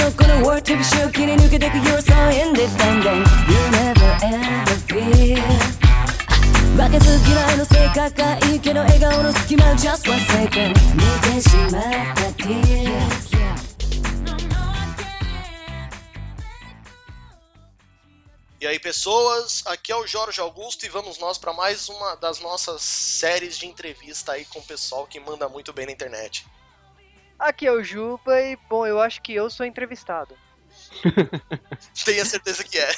[0.00, 5.76] ショックの word 飛びしを切り抜けてく You're so independent You never ever feel
[6.76, 11.02] 負けず嫌いの性格がいいけど笑顔の隙間 Just one second 見
[11.34, 13.36] てしまった tears
[18.58, 22.40] E aí, pessoas, aqui é o Jorge Augusto e vamos nós para mais uma das
[22.40, 26.44] nossas séries de entrevista aí com o pessoal que manda muito bem na internet.
[27.41, 30.35] Aqui é o Juba e, bom, eu acho que eu sou entrevistado.
[32.05, 32.91] Tenha certeza que é.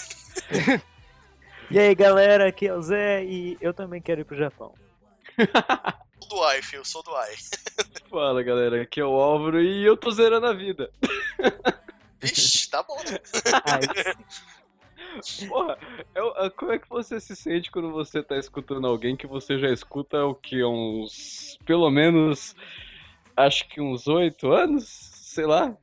[1.71, 4.77] E aí galera, aqui é o Zé e eu também quero ir pro Japão.
[6.21, 7.35] Sou do AI, filho, sou do AI.
[8.09, 10.91] Fala galera, aqui é o Álvaro e eu tô zerando a vida.
[12.21, 13.17] Vixe, tá bom, né?
[15.47, 15.77] Porra,
[16.13, 19.57] eu- ah, como é que você se sente quando você tá escutando alguém que você
[19.57, 20.63] já escuta o que?
[20.65, 21.57] Uns.
[21.65, 22.53] pelo menos.
[23.35, 24.87] Acho que uns oito anos?
[24.87, 25.75] Sei lá.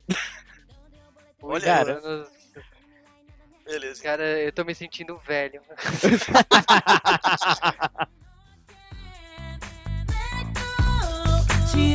[1.41, 2.27] Olha, cara, eu,
[3.65, 4.03] Beleza.
[4.03, 5.61] cara, eu tô me sentindo velho.
[11.71, 11.93] 知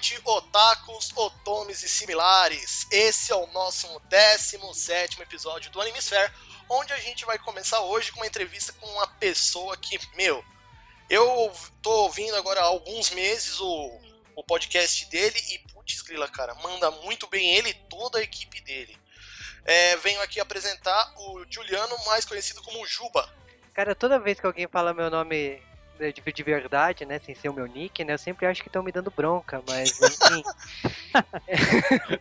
[0.00, 2.86] noite, otakus, otomes e similares.
[2.90, 6.32] Esse é o nosso 17 episódio do Animesphere,
[6.70, 10.42] onde a gente vai começar hoje com uma entrevista com uma pessoa que, meu,
[11.10, 14.00] eu tô ouvindo agora há alguns meses o,
[14.36, 18.58] o podcast dele e, putz, grila, cara, manda muito bem ele e toda a equipe
[18.62, 18.96] dele.
[19.66, 23.30] É, venho aqui apresentar o Juliano, mais conhecido como Juba.
[23.74, 25.62] Cara, toda vez que alguém fala meu nome
[26.00, 28.82] de, de verdade, né, sem ser o meu nick, né, eu sempre acho que estão
[28.82, 30.42] me dando bronca, mas enfim.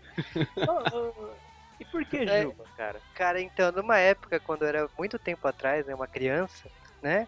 [1.79, 2.41] e por que É.
[2.44, 3.01] Juba, cara?
[3.13, 6.69] Cara, então, numa época, quando eu era muito tempo atrás, né, uma criança,
[7.01, 7.28] né,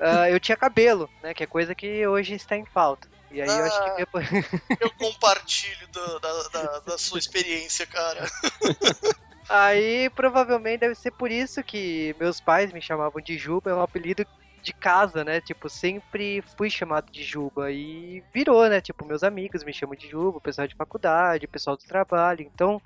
[0.00, 3.08] ah, eu tinha cabelo, né, que é coisa que hoje está em falta.
[3.30, 3.84] E aí eu acho Ah.
[3.84, 4.26] que depois...
[4.82, 8.26] Eu compartilho da, da, da- da sua experiência, cara.
[9.48, 13.80] Aí provavelmente deve ser por isso que meus pais me chamavam de Juba, é um
[13.82, 14.26] apelido
[14.62, 15.40] de casa, né?
[15.40, 18.80] Tipo, sempre fui chamado de Juba e virou, né?
[18.80, 22.42] Tipo, meus amigos me chamam de Juba, o pessoal de faculdade, o pessoal do trabalho.
[22.42, 22.80] Então,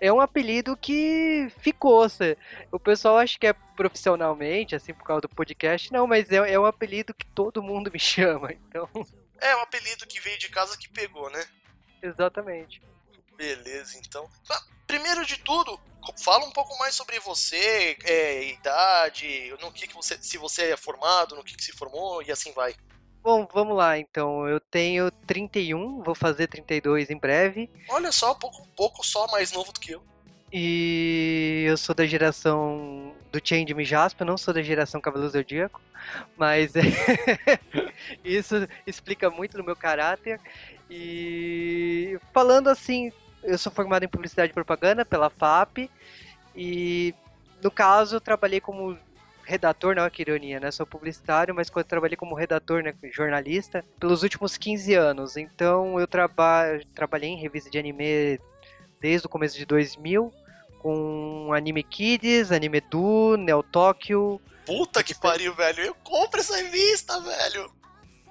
[0.00, 2.08] é um apelido que ficou.
[2.08, 2.36] cê-
[2.72, 6.58] O pessoal acha que é profissionalmente, assim, por causa do podcast, não, mas é, é
[6.60, 8.52] um apelido que todo mundo me chama.
[8.52, 8.88] Então,
[9.40, 11.44] É um apelido que veio de casa que pegou, né?
[12.02, 12.80] exatamente.
[13.36, 14.28] Beleza, então.
[14.50, 15.78] Ah, primeiro de tudo,
[16.22, 20.16] fala um pouco mais sobre você, é, idade, no que, que você.
[20.20, 22.74] Se você é formado, no que, que se formou e assim vai.
[23.22, 24.46] Bom, vamos lá então.
[24.48, 27.68] Eu tenho 31, vou fazer 32 em breve.
[27.88, 30.02] Olha só, um pouco, um pouco só mais novo do que eu.
[30.52, 35.82] E eu sou da geração do Change Me Jasper, não sou da geração Cavaleiro Zodíaco,
[36.36, 36.72] mas
[38.24, 38.54] isso
[38.86, 40.40] explica muito do meu caráter.
[40.88, 43.12] E falando assim,
[43.46, 45.90] eu sou formado em publicidade e propaganda pela FAP
[46.54, 47.14] e
[47.62, 48.98] no caso eu trabalhei como
[49.44, 50.70] redator, não que ironia, né?
[50.70, 55.36] Sou publicitário, mas quando trabalhei como redator, né, jornalista, pelos últimos 15 anos.
[55.36, 56.64] Então eu traba
[56.94, 58.40] trabalhei em revista de anime
[59.00, 60.32] desde o começo de 2000,
[60.80, 65.80] com Anime Kids, Anime Do, Neo Tóquio, Puta que pariu, velho.
[65.80, 67.72] Eu compro essa revista, velho.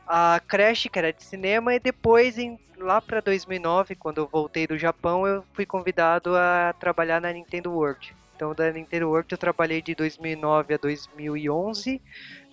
[0.08, 4.68] A Crash, que era de cinema, e depois, em, lá pra 2009, quando eu voltei
[4.68, 8.16] do Japão, eu fui convidado a trabalhar na Nintendo World.
[8.36, 12.02] Então, da Nintendo World eu trabalhei de 2009 a 2011.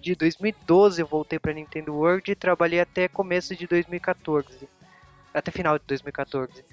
[0.00, 4.68] De 2012 eu voltei pra Nintendo World e trabalhei até começo de 2014.
[5.34, 6.64] Até final de 2014.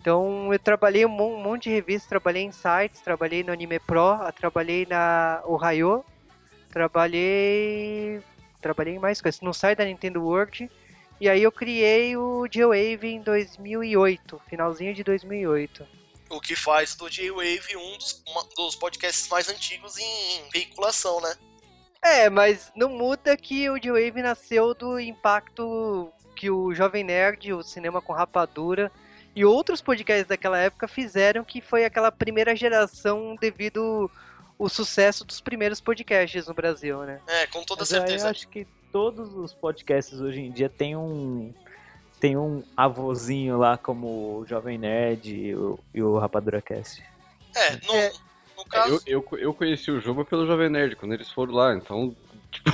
[0.00, 4.86] Então eu trabalhei um monte de revistas, trabalhei em sites, trabalhei no Anime Pro, trabalhei
[4.88, 6.02] na Ohio,
[6.70, 8.22] trabalhei
[8.60, 9.40] trabalhei em mais coisas.
[9.40, 10.70] No site da Nintendo World.
[11.20, 15.84] E aí eu criei o J-Wave em 2008, finalzinho de 2008.
[16.30, 21.34] O que faz do J-Wave um dos, uma- dos podcasts mais antigos em veiculação, né?
[22.02, 27.64] É, mas não muda que o J-Wave nasceu do impacto que o Jovem Nerd, o
[27.64, 28.92] Cinema com Rapadura
[29.34, 34.08] e outros podcasts daquela época fizeram, que foi aquela primeira geração devido
[34.58, 37.22] o sucesso dos primeiros podcasts no Brasil, né?
[37.26, 38.30] É, com toda Mas aí eu certeza.
[38.30, 41.54] acho que todos os podcasts hoje em dia tem um
[42.20, 47.00] tem um avôzinho lá como o Jovem Nerd e o, e o Rapadura Cast.
[47.54, 48.12] É, no, É.
[48.56, 49.02] no É, caso.
[49.06, 52.16] eu, eu, eu conheci o Juba pelo Jovem Nerd, quando eles foram lá, então.
[52.50, 52.70] Tipo,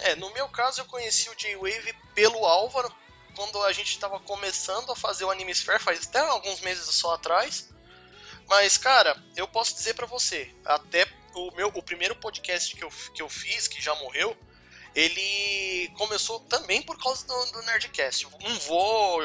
[0.00, 2.90] É, no meu caso, eu conheci o J-Wave pelo Álvaro,
[3.36, 7.72] quando a gente tava começando a fazer o Animesphere, faz até alguns meses só atrás.
[8.48, 12.90] Mas, cara, eu posso dizer pra você, até o meu o primeiro podcast que eu,
[13.14, 14.36] que eu fiz, que já morreu,
[14.94, 18.28] ele começou também por causa do, do Nerdcast.
[18.42, 19.20] Não vou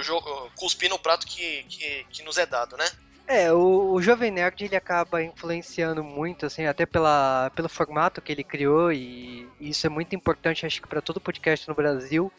[0.55, 2.89] cuspir no prato que, que, que nos é dado, né?
[3.27, 8.31] É, o, o Jovem Nerd ele acaba influenciando muito, assim, até pela, pelo formato que
[8.31, 12.31] ele criou, e, e isso é muito importante, acho que para todo podcast no Brasil.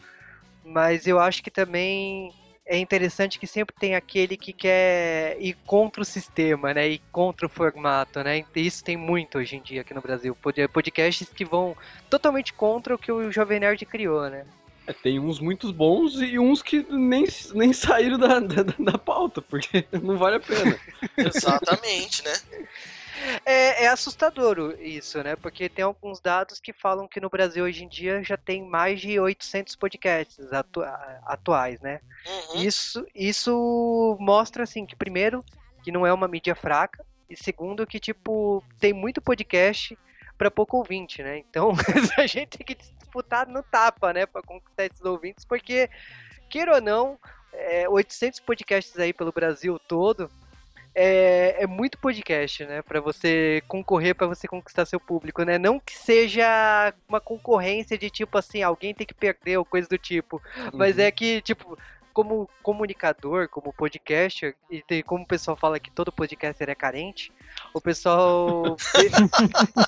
[0.65, 2.33] Mas eu acho que também
[2.69, 6.87] é interessante que sempre tem aquele que quer ir contra o sistema, né?
[6.87, 8.45] Ir contra o formato, né?
[8.55, 10.35] E Isso tem muito hoje em dia aqui no Brasil.
[10.35, 11.75] Pod- Podcasts que vão
[12.11, 14.45] totalmente contra o que o Jovem Nerd criou, né?
[14.85, 17.25] É, tem uns muito bons e uns que nem,
[17.55, 20.77] nem saíram da, da, da pauta, porque não vale a pena.
[21.17, 22.33] Exatamente, né?
[23.45, 25.35] É, é assustador isso, né?
[25.35, 29.01] Porque tem alguns dados que falam que no Brasil hoje em dia já tem mais
[29.01, 30.83] de 800 podcasts atu-
[31.25, 31.99] atuais, né?
[32.53, 32.61] Uhum.
[32.61, 35.43] Isso, isso mostra, assim, que primeiro,
[35.83, 39.97] que não é uma mídia fraca, e segundo, que, tipo, tem muito podcast
[40.37, 41.37] para pouco ouvinte, né?
[41.37, 41.71] Então,
[42.17, 44.25] a gente tem que disputar no tapa, né?
[44.25, 45.89] Para conquistar esses ouvintes, porque,
[46.49, 47.19] queira ou não,
[47.53, 50.29] é, 800 podcasts aí pelo Brasil todo,
[51.01, 52.81] é, é muito podcast, né?
[52.81, 55.57] Para você concorrer, para você conquistar seu público, né?
[55.57, 59.97] Não que seja uma concorrência de tipo assim, alguém tem que perder ou coisa do
[59.97, 60.41] tipo,
[60.73, 61.03] mas Uhum.
[61.03, 61.77] é que, tipo,
[62.13, 67.31] como comunicador, como podcaster, e tem- como o pessoal fala que todo podcaster é carente,
[67.73, 68.75] o pessoal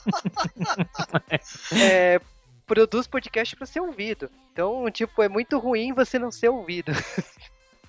[1.83, 2.19] é,
[2.65, 4.29] produz podcast para ser ouvido.
[4.53, 6.91] Então, tipo, é muito ruim você não ser ouvido.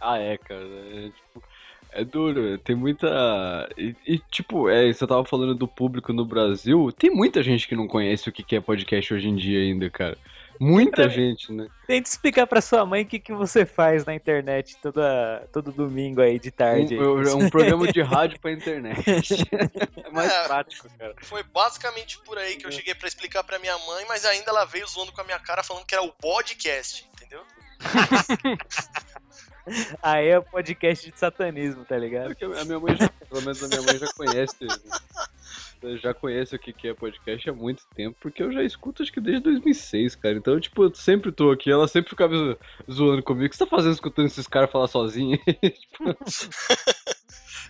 [0.01, 0.61] Ah, é, cara.
[0.65, 1.43] É, tipo,
[1.93, 2.59] é duro.
[2.59, 3.69] Tem muita.
[3.77, 6.91] E, e, tipo, é, você tava falando do público no Brasil.
[6.93, 9.89] Tem muita gente que não conhece o que que é podcast hoje em dia ainda,
[9.91, 10.17] cara.
[10.61, 11.67] Muita gente, né?
[11.89, 16.21] Tente explicar pra sua mãe o que, que você faz na internet toda, todo domingo
[16.21, 16.95] aí de tarde.
[16.95, 17.01] aí.
[17.01, 19.03] Um, um programa de rádio pra internet.
[20.05, 20.45] É mais É.
[20.47, 21.15] prático, cara.
[21.23, 24.65] Foi basicamente por aí que eu cheguei pra explicar pra minha mãe, mas ainda ela
[24.67, 27.41] veio zoando com a minha cara falando que era o podcast, entendeu?
[30.03, 32.29] Aí é podcast de satanismo, tá ligado?
[32.29, 34.67] Porque a minha mãe já, pelo menos a minha mãe já conhece.
[36.01, 39.21] Já conhece o que é podcast há muito tempo, porque eu já escuto acho que
[39.21, 40.37] desde 2006, cara.
[40.37, 42.59] Então, tipo, eu sempre tô aqui, ela sempre ficava zo-
[42.91, 43.47] zoando comigo.
[43.47, 45.37] O que você tá fazendo escutando esses caras falar sozinho?
[45.61, 46.17] tipo,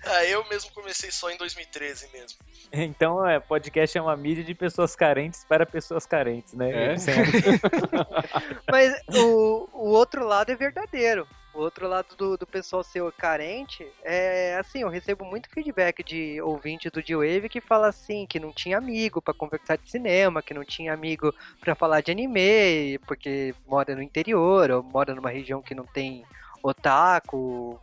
[0.04, 2.38] Ah, eu mesmo comecei só em 2013 mesmo.
[2.72, 6.92] Então, é, podcast é uma mídia de pessoas carentes para pessoas carentes, né?
[6.94, 6.98] É.
[6.98, 7.14] Sem-
[8.70, 11.26] Mas o, o outro lado é verdadeiro.
[11.54, 16.40] O outro lado do, do pessoal ser carente é assim, eu recebo muito feedback de
[16.40, 20.54] ouvinte do D-Wave que fala assim, que não tinha amigo pra conversar de cinema, que
[20.54, 25.60] não tinha amigo pra falar de anime, porque mora no interior, ou mora numa região
[25.60, 26.24] que não tem
[26.62, 27.78] otaku.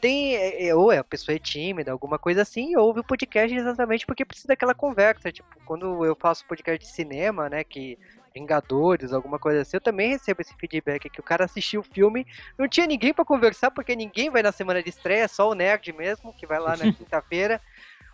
[0.00, 3.04] Tem, é, é, ou é, a pessoa é tímida, alguma coisa assim, e ouve o
[3.04, 5.30] podcast exatamente porque precisa daquela conversa.
[5.30, 7.96] Tipo, quando eu faço podcast de cinema, né, que
[8.36, 12.26] Vingadores, alguma coisa assim, eu também recebo esse feedback que o cara assistiu o filme,
[12.58, 15.90] não tinha ninguém pra conversar, porque ninguém vai na semana de estreia, só o nerd
[15.94, 17.58] mesmo, que vai lá na quinta-feira,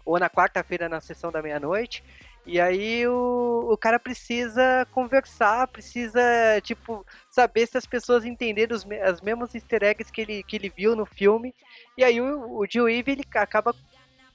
[0.04, 2.04] ou na quarta-feira na sessão da meia-noite.
[2.46, 6.20] E aí o, o cara precisa conversar, precisa,
[6.62, 10.72] tipo, saber se as pessoas entenderam os, as mesmas easter eggs que ele, que ele
[10.76, 11.52] viu no filme.
[11.98, 13.74] E aí o, o Jill Eve, ele acaba,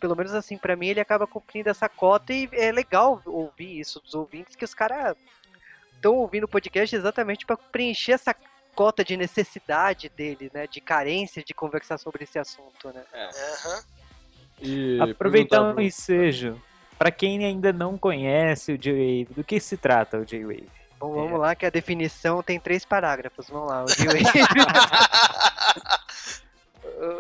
[0.01, 4.01] pelo menos assim pra mim, ele acaba cumprindo essa cota e é legal ouvir isso
[4.01, 5.15] dos ouvintes, que os caras
[5.97, 8.33] estão ouvindo o podcast exatamente para preencher essa
[8.73, 13.03] cota de necessidade dele, né, de carência de conversar sobre esse assunto, né.
[13.13, 13.81] Aham.
[14.61, 16.61] e Aproveitar perguntar um pro- ensejo.
[16.97, 20.67] Pra quem ainda não conhece o J-Wave, do que se trata o J-Wave?
[20.99, 21.21] Bom, É.
[21.23, 23.47] vamos lá, que a definição tem três parágrafos.
[23.49, 23.83] Vamos lá.
[23.83, 24.27] O J-Wave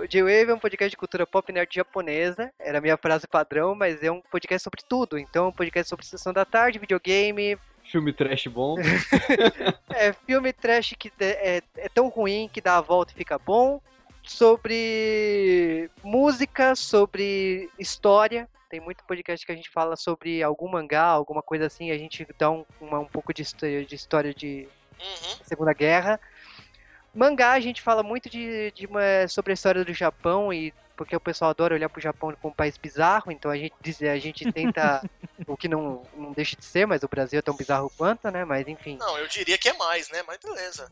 [0.01, 2.51] o J-Wave é um podcast de cultura pop nerd japonesa.
[2.59, 5.17] Era a minha frase padrão, mas é um podcast sobre tudo.
[5.19, 7.57] Então, é um podcast sobre sessão da tarde, videogame,
[7.91, 8.75] Filme trash bom.
[9.95, 13.81] é filme trash que é, é tão ruim que dá a volta e fica bom.
[14.23, 18.47] Sobre música, sobre história.
[18.69, 21.91] Tem muito podcast que a gente fala sobre algum mangá, alguma coisa assim.
[21.91, 24.67] A gente dá um, uma- um pouco de, histó- de história de
[24.99, 25.35] Uhum.
[25.43, 26.19] Segunda Guerra.
[27.15, 31.15] Mangá, a gente fala muito de, de uma- sobre a história do Japão e porque
[31.15, 34.17] o pessoal adora olhar pro Japão como um país bizarro, então a gente diz, a
[34.17, 35.07] gente tenta
[35.45, 38.43] o que não, não deixa de ser, mas o Brasil é tão bizarro quanto, né?
[38.43, 38.97] Mas enfim.
[38.97, 40.23] Não, eu diria que é mais, né?
[40.25, 40.91] Mas beleza.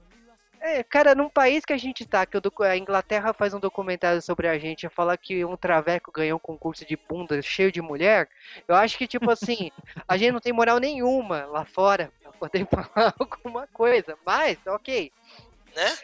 [0.62, 4.22] É, cara, num país que a gente tá, que o a Inglaterra faz um documentário
[4.22, 8.30] sobre a gente, fala que um traveco ganhou um concurso de bunda cheio de mulher,
[8.68, 9.70] eu acho que, tipo assim,
[10.08, 14.18] a gente não tem moral nenhuma lá fora poder falar alguma coisa.
[14.26, 15.12] Mas, ok.
[15.76, 15.98] Né?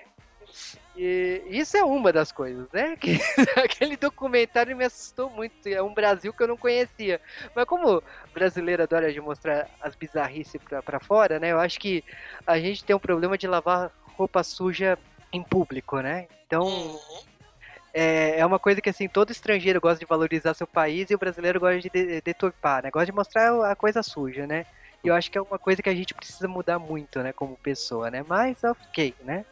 [0.96, 2.96] E isso é uma das coisas, né?
[3.02, 3.18] Que,
[3.60, 5.54] aquele documentário me assustou muito.
[5.66, 7.20] É um Brasil que eu não conhecia.
[7.56, 11.52] Mas como brasileiro adora de mostrar as bizarrices pra, pra fora, né?
[11.52, 12.04] Eu acho que
[12.46, 14.98] a gente tem um problema de lavar roupa suja
[15.34, 16.28] em público, né?
[16.46, 17.00] Então,
[17.94, 21.18] é, é uma coisa que assim, todo estrangeiro gosta de valorizar seu país e o
[21.18, 22.92] brasileiro gosta de- deturpar, né?
[22.92, 24.66] Gosta de mostrar a coisa suja, né?
[25.04, 27.58] E eu acho que é uma coisa que a gente precisa mudar muito, né, como
[27.58, 28.24] pessoa, né?
[28.28, 29.46] Mas ok, né?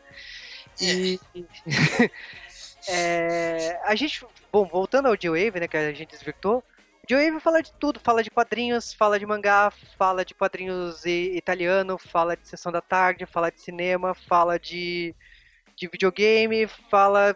[0.81, 1.19] E
[2.87, 6.63] é, a gente, bom, voltando ao J-Wave, né, que a gente desvirtou,
[7.07, 12.37] J-Wave fala de tudo, fala de quadrinhos, fala de mangá, fala de quadrinhos italiano, fala
[12.37, 15.15] de sessão da tarde, fala de cinema, fala de,
[15.75, 17.35] de videogame, fala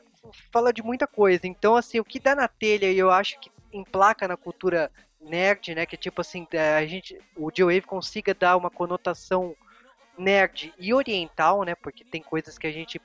[0.52, 1.48] fala de muita coisa.
[1.48, 5.74] Então, assim, o que dá na telha e eu acho que emplaca na cultura nerd,
[5.74, 9.56] né, que tipo assim, é, a gente, o J-Wave consiga dar uma conotação
[10.18, 13.02] nerd e oriental, né, porque tem coisas que a gente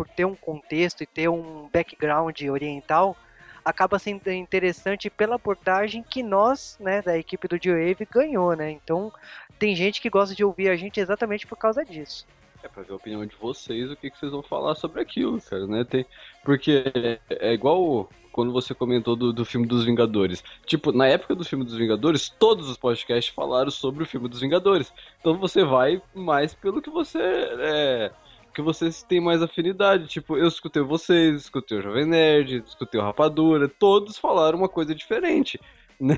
[0.00, 3.14] por ter um contexto e ter um background oriental,
[3.62, 8.70] acaba sendo interessante pela abordagem que nós, né, da equipe do J-Wave ganhou, né?
[8.70, 9.12] Então,
[9.58, 12.26] tem gente que gosta de ouvir a gente exatamente por causa disso.
[12.62, 15.38] É pra ver a opinião de vocês, o que, que vocês vão falar sobre aquilo,
[15.42, 15.84] cara, né?
[15.84, 16.06] Tem...
[16.42, 20.42] Porque é, é igual quando você comentou do, do filme dos Vingadores.
[20.64, 24.40] Tipo, na época do filme dos Vingadores, todos os podcasts falaram sobre o filme dos
[24.40, 24.90] Vingadores.
[25.20, 27.18] Então você vai mais pelo que você.
[27.20, 28.10] É,
[28.54, 30.06] que vocês têm mais afinidade.
[30.06, 34.94] Tipo, eu escutei vocês, escutei o Jovem Nerd, escutei o Rapadura, todos falaram uma coisa
[34.94, 35.60] diferente.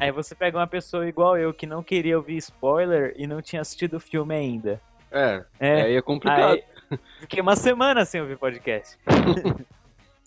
[0.01, 3.61] Aí você pega uma pessoa igual eu que não queria ouvir spoiler e não tinha
[3.61, 4.81] assistido o filme ainda.
[5.11, 6.53] É, É, aí é complicado.
[6.53, 6.65] aí
[7.21, 8.97] fiquei uma semana sem ouvir podcast.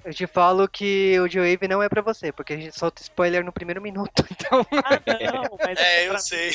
[0.05, 3.43] Eu te falo que o J-Wave não é pra você, porque a gente solta spoiler
[3.43, 4.63] no primeiro minuto, então...
[4.83, 5.01] Ah,
[5.33, 6.51] não, mas É, eu sei.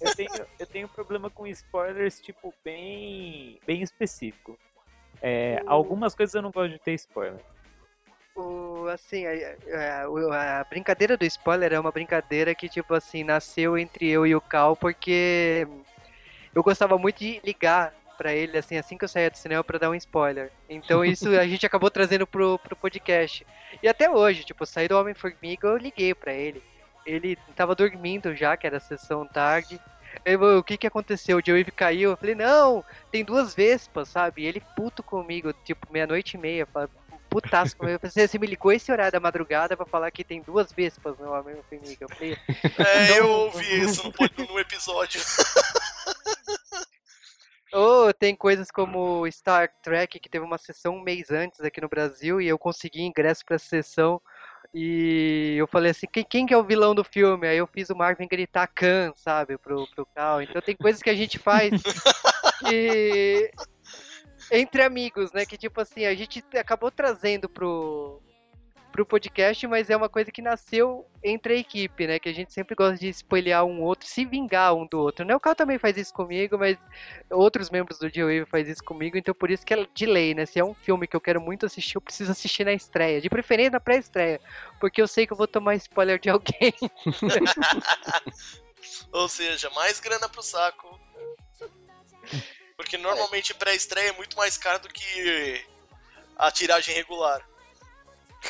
[0.00, 4.56] eu tenho, eu tenho problema com spoilers, tipo, bem, bem específico.
[5.20, 7.40] É, algumas coisas eu não gosto de ter spoiler.
[8.36, 9.32] O, assim, a,
[10.06, 14.34] a- a brincadeira do spoiler é uma brincadeira que, tipo assim, nasceu entre eu e
[14.34, 15.66] o Cal, porque
[16.54, 19.78] eu gostava muito de ligar pra ele, assim, assim que eu saía do cinema pra
[19.78, 20.52] dar um spoiler.
[20.68, 23.46] Então isso a gente acabou trazendo pro, pro podcast.
[23.82, 26.62] E até hoje, tipo, eu saí do Homem-Formiga, eu liguei pra ele.
[27.06, 29.80] Ele tava dormindo já, que era sessão tarde.
[30.22, 31.38] Falou, o que que aconteceu?
[31.38, 32.10] O Joey caiu.
[32.10, 34.42] Eu falei, não, tem duas vespas, sabe?
[34.42, 36.68] E ele puto comigo, tipo, meia-noite e meia,
[37.30, 37.98] putaço comigo.
[38.04, 41.18] Eu falei, você me ligou esse horário da madrugada pra falar que tem duas vespas
[41.18, 42.04] no Homem-Formiga.
[42.04, 42.36] Eu falei,
[42.76, 44.12] É, eu ouvi isso
[44.46, 45.22] no episódio.
[47.72, 51.88] Ou tem coisas como Star Trek, que teve uma sessão um mês antes aqui no
[51.88, 54.20] Brasil, e eu consegui ingresso pra essa sessão.
[54.72, 57.46] E eu falei assim, quem, quem que é o vilão do filme?
[57.46, 60.42] Aí eu fiz o Marvin gritar Khan, sabe, pro, pro Cal.
[60.42, 61.70] Então tem coisas que a gente faz
[62.68, 63.50] que...
[64.50, 65.44] entre amigos, né?
[65.44, 68.22] Que tipo assim, a gente acabou trazendo pro,
[68.90, 72.18] pro podcast, mas é uma coisa que nasceu entre a equipe, né?
[72.18, 75.24] Que a gente sempre gosta de spoilear um outro, se vingar um do outro.
[75.24, 75.34] Né?
[75.34, 76.76] O Cal também faz isso comigo, mas
[77.30, 80.46] outros membros do J-Wave faz isso comigo, então por isso que é de lei, né?
[80.46, 83.20] Se é um filme que eu quero muito assistir, eu preciso assistir na estreia.
[83.20, 84.40] De preferência na pré-estreia,
[84.78, 86.74] porque eu sei que eu vou tomar spoiler de alguém.
[89.12, 90.98] Ou seja, mais grana pro saco.
[92.76, 95.64] Porque normalmente pré-estreia é muito mais caro do que
[96.36, 97.46] a tiragem regular.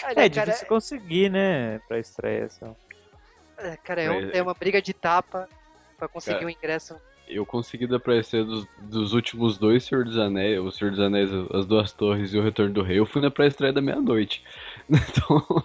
[0.04, 2.49] Olha, É cara, difícil conseguir, né, pra estreia.
[2.50, 2.75] Só.
[3.59, 5.49] é, cara, é, um- É- é uma briga de tapa
[5.99, 6.97] pra conseguir Cara, um ingresso.
[7.28, 10.99] Eu consegui dar pra estreia dos, dos últimos dois Senhor dos Anéis, o Senhor dos
[11.00, 12.99] Anéis, as Duas Torres e o Retorno do Rei.
[12.99, 14.42] Eu fui na pré-estreia da meia-noite.
[14.90, 15.64] Então,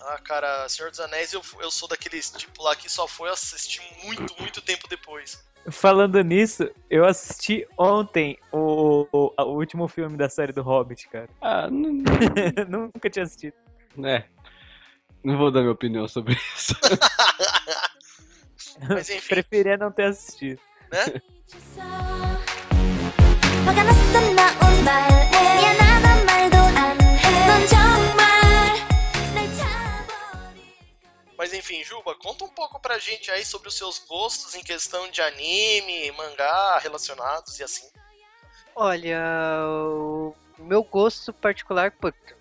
[0.00, 3.82] Ah, cara, Senhor dos Anéis, eu, eu sou daqueles tipo lá que só foi assistir
[4.04, 5.44] muito, muito tempo depois.
[5.70, 11.28] Falando nisso, eu assisti ontem o, o, o último filme da série do Hobbit, cara.
[11.40, 13.54] ah, não, Nunca tinha assistido.
[14.04, 14.24] é.
[15.22, 16.74] Não vou dar minha opinião sobre isso.
[18.88, 20.60] Mas enfim, Preferia não ter assistido.
[20.92, 21.20] né?
[31.38, 35.08] Mas enfim, Juba, conta um pouco pra gente aí sobre os seus gostos em questão
[35.08, 37.88] de anime, mangá, relacionados e assim.
[38.74, 39.20] Olha,
[39.64, 41.92] o meu gosto particular,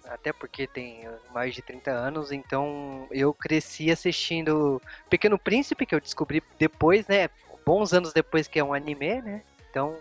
[0.05, 6.01] até porque tem mais de 30 anos, então eu cresci assistindo Pequeno Príncipe, que eu
[6.01, 7.29] descobri depois, né?
[7.63, 9.43] Bons anos depois que é um anime, né?
[9.69, 9.95] Então,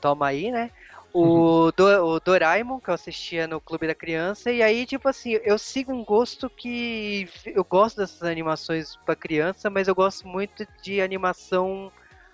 [0.00, 0.70] toma aí, né?
[1.18, 5.38] O, Do- o Doraemon, que eu assistia no Clube da Criança, e aí, tipo assim,
[5.44, 7.28] eu sigo um gosto que.
[7.46, 11.90] Eu gosto dessas animações pra criança, mas eu gosto muito de animação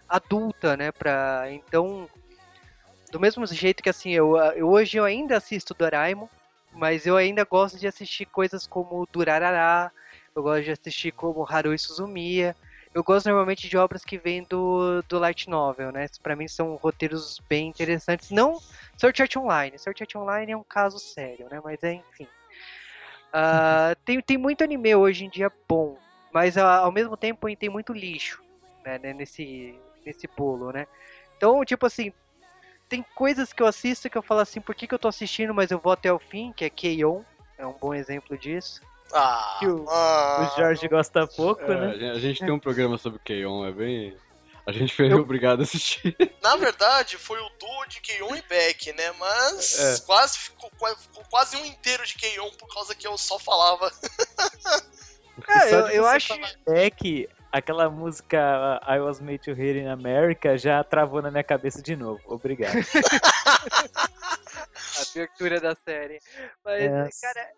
[0.08, 0.90] adulta, né?
[0.90, 2.08] Pra, então,
[3.12, 6.26] do mesmo jeito que assim, eu, eu hoje eu ainda assisto Doraemon,
[6.72, 9.92] mas eu ainda gosto de assistir coisas como Durarará,
[10.34, 12.56] eu gosto de assistir como Haruhi Suzumiya.
[12.94, 16.06] Eu gosto normalmente de obras que vêm do, do Light Novel, né?
[16.22, 18.30] Pra mim são roteiros bem interessantes.
[18.30, 18.60] Não
[18.98, 19.78] Sword Art Online.
[19.78, 21.60] Sword Art Online é um caso sério, né?
[21.64, 22.28] Mas é, enfim.
[23.32, 25.96] Ah, tem, tem muito anime hoje em dia bom,
[26.32, 28.42] mas ah, ao mesmo tempo tem muito lixo
[28.84, 30.86] né, né, nesse, nesse bolo, né?
[31.36, 32.12] Então, tipo assim,
[32.88, 35.54] tem coisas que eu assisto que eu falo assim, por que, que eu tô assistindo,
[35.54, 37.22] mas eu vou até o fim, que é Keion,
[37.56, 38.82] é um bom exemplo disso.
[39.12, 40.50] Ah, Que o- mano.
[40.52, 41.86] O Jorge gosta pouco, É, né?
[41.86, 44.16] a gente- a gente tem um programa sobre Keion, é bem.
[44.64, 46.16] A gente foi Eu- obrigado a assistir.
[46.40, 49.12] Na verdade, foi o duo de Keion e Beck, né?
[49.18, 50.06] Mas É.
[50.06, 53.90] quase ficou, ficou quase um inteiro de Keion por causa que eu só falava.
[55.48, 56.32] Ah, Só eu, eu acho.
[56.68, 61.42] É que aquela música I Was Made to Hate in America já travou na minha
[61.42, 62.20] cabeça de novo.
[62.26, 62.74] Obrigado.
[63.96, 66.20] a abertura da série.
[66.64, 67.08] Mas, É.
[67.32, 67.50] cara,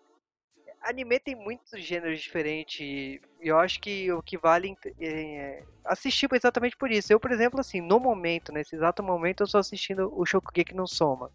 [0.85, 6.77] anime tem muitos gêneros diferentes e eu acho que o que vale é assistir exatamente
[6.77, 7.11] por isso.
[7.11, 10.87] Eu, por exemplo, assim, no momento, nesse exato momento, eu estou assistindo o Shokugeki no
[10.87, 11.31] Soma.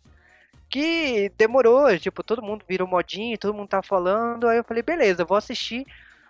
[0.68, 5.24] Que demorou, tipo, todo mundo virou modinho, todo mundo tá falando, aí eu falei, beleza,
[5.24, 5.84] vou assistir.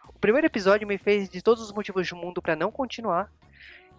[0.08, 3.30] O primeiro episódio me fez de todos os motivos do mundo pra não continuar.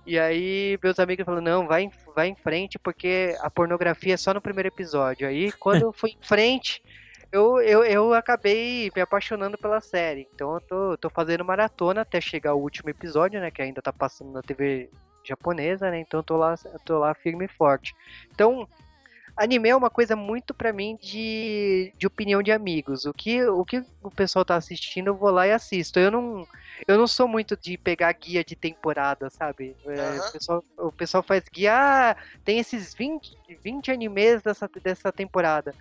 [0.03, 4.33] E aí meus amigos falaram, não, vai, vai em frente, porque a pornografia é só
[4.33, 5.27] no primeiro episódio.
[5.27, 6.81] Aí quando eu fui em frente,
[7.31, 10.27] eu, eu, eu acabei me apaixonando pela série.
[10.33, 13.49] Então eu tô, tô fazendo maratona até chegar o último episódio, né?
[13.49, 14.89] Que ainda tá passando na TV
[15.23, 15.99] japonesa, né?
[15.99, 17.95] Então eu tô lá, eu tô lá firme e forte.
[18.33, 18.67] Então,
[19.37, 23.05] anime é uma coisa muito pra mim de, de opinião de amigos.
[23.05, 25.99] O que, o que o pessoal tá assistindo, eu vou lá e assisto.
[25.99, 26.45] Eu não,
[26.87, 29.75] eu não sou muito de pegar guia de temporada, sabe?
[29.85, 30.19] É, Aham.
[30.19, 35.73] o, pessoal, o pessoal faz guia, ah, tem esses 20, 20 animes dessa, dessa temporada.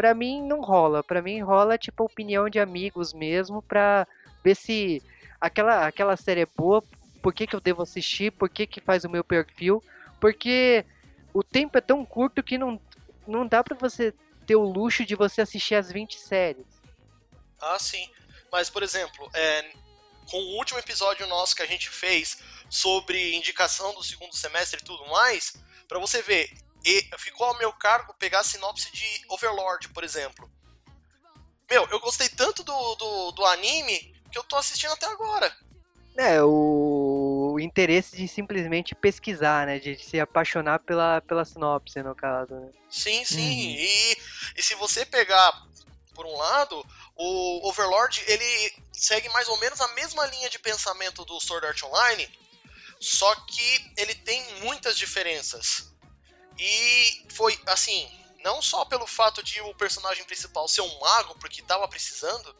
[0.00, 1.04] Pra mim não rola.
[1.04, 4.08] Pra mim rola tipo opinião de amigos mesmo, pra
[4.42, 5.02] ver se
[5.38, 6.82] aquela, aquela série é boa,
[7.22, 9.84] por que, que eu devo assistir, por que, que faz o meu perfil.
[10.18, 10.86] Porque
[11.34, 12.80] o tempo é tão curto que não,
[13.28, 14.14] não dá pra você
[14.46, 16.64] ter o luxo de você assistir as 20 séries.
[17.60, 18.10] Ah, sim.
[18.50, 19.70] Mas, por exemplo, é,
[20.30, 22.38] com o último episódio nosso que a gente fez
[22.70, 26.50] sobre indicação do segundo semestre e tudo mais, pra você ver,
[26.84, 30.50] e ficou ao meu cargo pegar a sinopse de Overlord, por exemplo.
[31.68, 35.54] Meu, eu gostei tanto do, do, do anime que eu tô assistindo até agora.
[36.16, 39.78] É, o, o interesse de simplesmente pesquisar, né?
[39.78, 42.52] De se apaixonar pela, pela sinopse, no caso.
[42.52, 42.70] Né?
[42.90, 43.38] Sim, sim.
[43.38, 43.76] Uhum.
[43.78, 44.16] E,
[44.56, 45.66] e se você pegar,
[46.14, 46.84] por um lado,
[47.16, 51.82] o Overlord, ele segue mais ou menos a mesma linha de pensamento do Sword Art
[51.84, 52.28] Online,
[52.98, 55.90] só que ele tem muitas diferenças.
[56.62, 58.06] E foi assim,
[58.44, 62.54] não só pelo fato de o personagem principal ser um mago, porque tava precisando,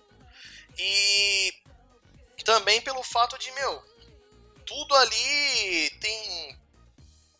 [0.79, 1.53] e
[2.43, 3.85] também pelo fato de, meu,
[4.65, 6.59] tudo ali tem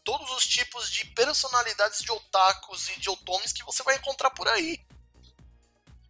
[0.05, 4.47] todos os tipos de personalidades de otakus e de otomes que você vai encontrar por
[4.47, 4.79] aí.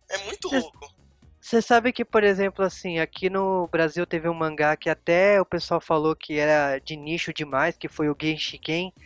[0.09, 0.93] É muito Mas- louco.
[1.41, 5.45] Você sabe que, por exemplo, assim, aqui no Brasil teve um mangá que até o
[5.45, 8.93] pessoal falou que era de nicho demais, que foi o Genshiken.
[8.99, 9.01] E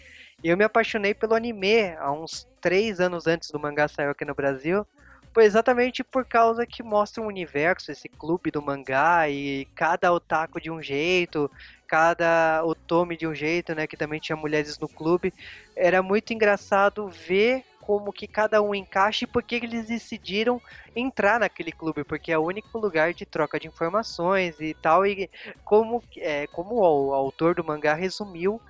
[0.50, 4.34] eu me apaixonei pelo anime há uns três anos antes do mangá sair aqui no
[4.34, 4.86] Brasil.
[5.32, 10.60] Foi exatamente por causa que mostra um universo, esse clube do mangá, e cada otaku
[10.60, 11.50] de um jeito,
[11.88, 13.86] cada otome de um jeito, né?
[13.86, 15.34] Que também tinha mulheres no clube.
[15.74, 20.60] Era muito engraçado ver como que cada um encaixa e por que eles decidiram
[20.94, 25.28] entrar naquele clube, porque é o único lugar de troca de informações e tal, e
[25.64, 28.60] como, é, como o autor do mangá resumiu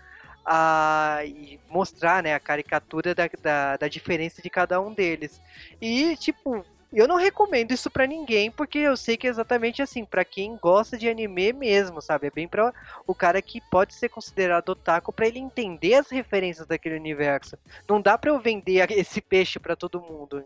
[0.44, 5.40] a e mostrar né, a caricatura da, da, da diferença de cada um deles.
[5.80, 10.04] E, tipo, eu não recomendo isso pra ninguém, porque eu sei que é exatamente assim,
[10.04, 12.28] pra quem gosta de anime mesmo, sabe?
[12.28, 12.72] É bem pra
[13.07, 17.59] o cara que pode ser considerado otaku pra ele entender as referências daquele universo.
[17.88, 20.44] Não dá pra eu vender esse peixe pra todo mundo.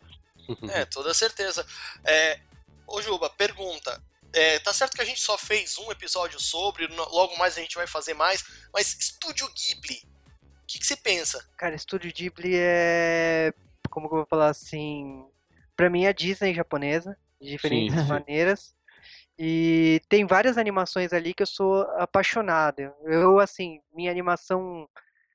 [0.70, 1.66] É, toda certeza.
[2.06, 2.38] É,
[2.86, 4.00] ô Juba, pergunta.
[4.38, 7.74] É, tá certo que a gente só fez um episódio sobre, logo mais a gente
[7.74, 10.00] vai fazer mais, mas Estúdio Ghibli,
[10.42, 11.44] o que, que você pensa?
[11.56, 13.52] Cara, Estúdio Ghibli é.
[13.90, 15.26] Como que eu vou falar assim?
[15.74, 18.06] Pra mim é a Disney japonesa, de diferentes Sim, sim.
[18.08, 18.74] maneiras.
[19.36, 22.92] E tem várias animações ali que eu sou apaixonado.
[23.04, 24.88] Eu, assim, minha animação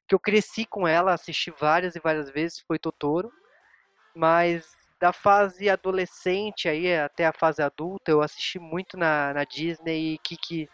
[0.07, 3.29] que eu cresci com ela, assisti várias e várias vezes, foi Totoro.
[4.15, 4.65] Mas
[5.03, 10.17] da fase adolescente aí até a fase adulta, eu assisti muito na, na Disney e
[10.19, 10.69] Kiki,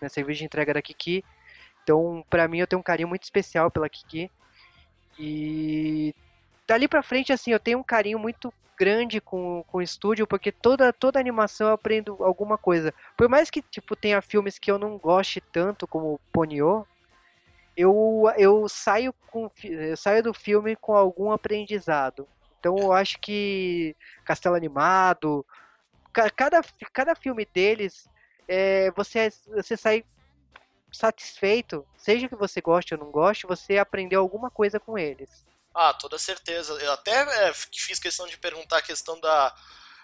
[0.00, 1.24] na serviço de entrega da Kiki.
[1.82, 4.30] Então, pra mim, eu tenho um carinho muito especial pela Kiki.
[5.18, 6.14] E
[6.64, 10.52] dali pra frente, assim, eu tenho um carinho muito grande com, com o estúdio, porque
[10.52, 12.94] toda, toda animação eu aprendo alguma coisa.
[13.16, 16.86] Por mais que, tipo, tenha filmes que eu não goste tanto, como Ponyo,
[17.76, 22.28] eu, eu, saio com, eu saio do filme com algum aprendizado.
[22.62, 25.44] Então eu acho que Castelo Animado,
[26.12, 26.60] ca- cada,
[26.92, 28.08] cada filme deles,
[28.46, 30.04] é, você, você sai
[30.92, 35.44] satisfeito, seja que você goste ou não goste, você aprendeu alguma coisa com eles.
[35.74, 36.74] Ah, toda certeza.
[36.74, 39.52] Eu até é, fiz questão de perguntar a questão da,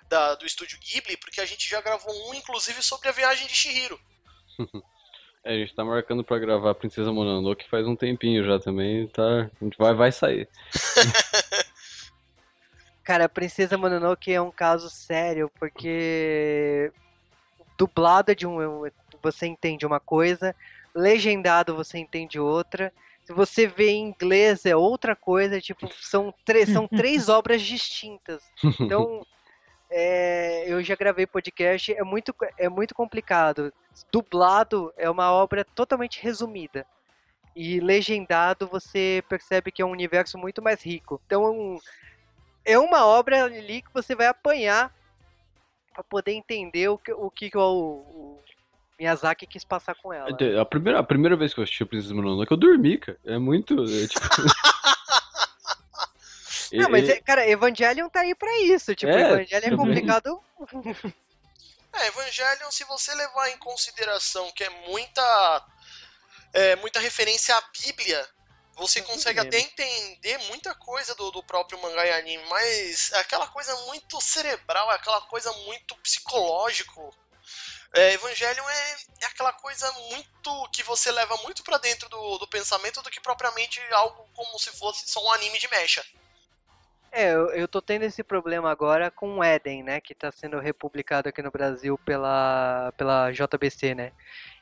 [0.09, 3.55] da- do estúdio Ghibli, porque a gente já gravou um, inclusive, sobre a viagem de
[3.55, 4.01] Shihiro.
[5.45, 9.49] É, a gente tá marcando pra gravar Princesa Mononoke faz um tempinho já também, tá?
[9.61, 10.49] A gente vai, vai sair.
[13.09, 16.93] Cara, a Princesa Mononoke é um caso sério, porque
[17.79, 18.59] dublado é de um,
[19.23, 20.55] você entende uma coisa,
[20.95, 22.93] legendado você entende outra.
[23.25, 28.43] Se você vê em inglês é outra coisa, tipo, são, três são três obras distintas.
[28.79, 29.25] Então,
[29.91, 33.73] é, eu já gravei podcast, é muito, é muito complicado.
[34.13, 36.85] Dublado é uma obra totalmente resumida.
[37.57, 41.19] E legendado você percebe que é um universo muito mais rico.
[41.25, 41.81] Então,
[42.69, 44.95] é uma obra ali que você vai apanhar
[45.93, 48.41] para poder entender o que o, que o, o
[48.99, 50.29] Miyazaki quis passar com ela.
[50.61, 53.19] A primeira, a primeira vez que eu assisti o Princesa Mononoke, eu dormi, cara.
[53.25, 53.75] É muito.
[53.85, 54.27] é, tipo...
[56.73, 58.95] Não, mas, E- é, cara, Evangelion tá aí pra isso.
[58.95, 60.41] Tipo, É, Evangelion é complicado.
[61.95, 65.67] É, Evangelion, se você levar em consideração que é muita,
[66.53, 68.29] é, muita referência à Bíblia,
[68.79, 73.47] você consegue até entender muita coisa do, do próprio mangá e anime, mas é aquela
[73.49, 77.13] coisa muito cerebral, é aquela coisa muito psicológico.
[77.93, 82.47] É, Evangelion é, é aquela coisa muito que você leva muito pra dentro do, do
[82.47, 86.05] pensamento do que propriamente algo como se fosse só um anime de mecha.
[87.11, 90.01] É, eu, eu tô tendo esse problema agora com o Eden, né?
[90.01, 94.13] Que tá sendo republicado aqui no Brasil pela, pela JBC, né?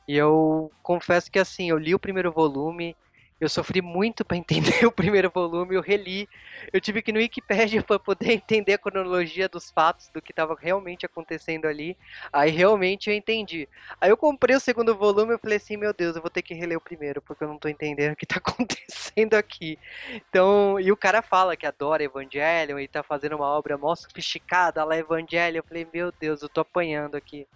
[0.06, 2.96] E eu confesso que assim, eu li o primeiro volume,
[3.40, 6.28] eu sofri muito pra entender o primeiro volume, eu reli,
[6.72, 10.32] eu tive que ir no Wikipedia pra poder entender a cronologia dos fatos, do que
[10.32, 11.96] tava realmente acontecendo ali.
[12.32, 13.68] Aí realmente eu entendi.
[14.00, 16.54] Aí eu comprei o segundo volume e falei assim, meu Deus, eu vou ter que
[16.54, 19.78] reler o primeiro, porque eu não tô entendendo o que tá acontecendo aqui.
[20.28, 24.84] Então, e o cara fala que adora Evangelion e tá fazendo uma obra mó sofisticada
[24.84, 25.58] lá Evangelion.
[25.58, 27.46] Eu falei, meu Deus, eu tô apanhando aqui.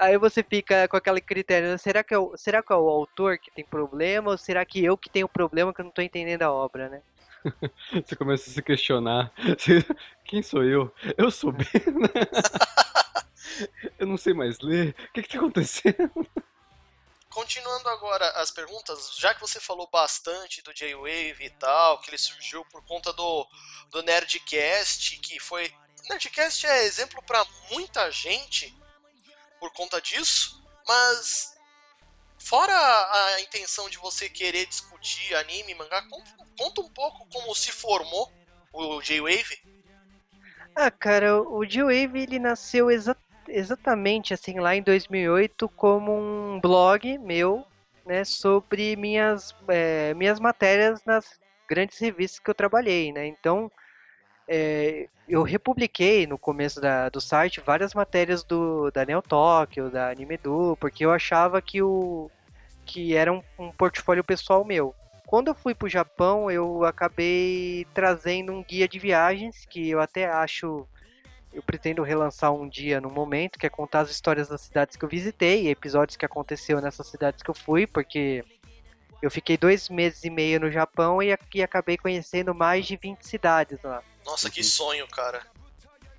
[0.00, 3.36] Aí você fica com aquele critério, será que, é o, será que é o autor
[3.36, 6.40] que tem problema ou será que eu que tenho problema que eu não tô entendendo
[6.40, 7.02] a obra, né?
[7.92, 9.30] Você começa a se questionar.
[10.24, 10.90] Quem sou eu?
[11.18, 11.66] Eu sou Ben?
[13.98, 14.96] Eu não sei mais ler.
[15.10, 16.26] O que que tá acontecendo?
[17.28, 22.16] Continuando agora as perguntas, já que você falou bastante do J-Wave e tal, que ele
[22.16, 23.46] surgiu por conta do,
[23.90, 25.70] do Nerdcast, que foi.
[26.08, 28.74] Nerdcast é exemplo pra muita gente
[29.60, 31.54] por conta disso, mas
[32.38, 36.02] fora a intenção de você querer discutir anime, mangá,
[36.56, 38.28] conta, um pouco como se formou
[38.72, 39.58] o J-Wave.
[40.74, 43.16] Ah, cara, o G-Wave ele nasceu exa-
[43.48, 47.66] exatamente assim lá em 2008 como um blog meu,
[48.06, 53.26] né, sobre minhas eh, minhas matérias nas grandes revistas que eu trabalhei, né?
[53.26, 53.70] Então,
[54.50, 60.10] eh, eu republiquei no começo da- do site várias matérias do da Neo Tokyo, da
[60.10, 62.28] Anime Edu, porque eu achava que o
[62.84, 64.92] que era um, um portfólio pessoal meu.
[65.24, 70.26] Quando eu fui pro Japão, eu acabei trazendo um guia de viagens que eu até
[70.26, 70.88] acho
[71.52, 75.04] eu pretendo relançar um dia no momento, que é contar as histórias das cidades que
[75.04, 78.44] eu visitei, episódios que aconteceu nessas cidades que eu fui, porque
[79.22, 83.22] eu fiquei dois meses e meio no Japão e, e acabei conhecendo mais de 20
[83.22, 84.02] cidades lá.
[84.24, 84.64] Nossa, que Uhum.
[84.66, 85.42] sonho, cara.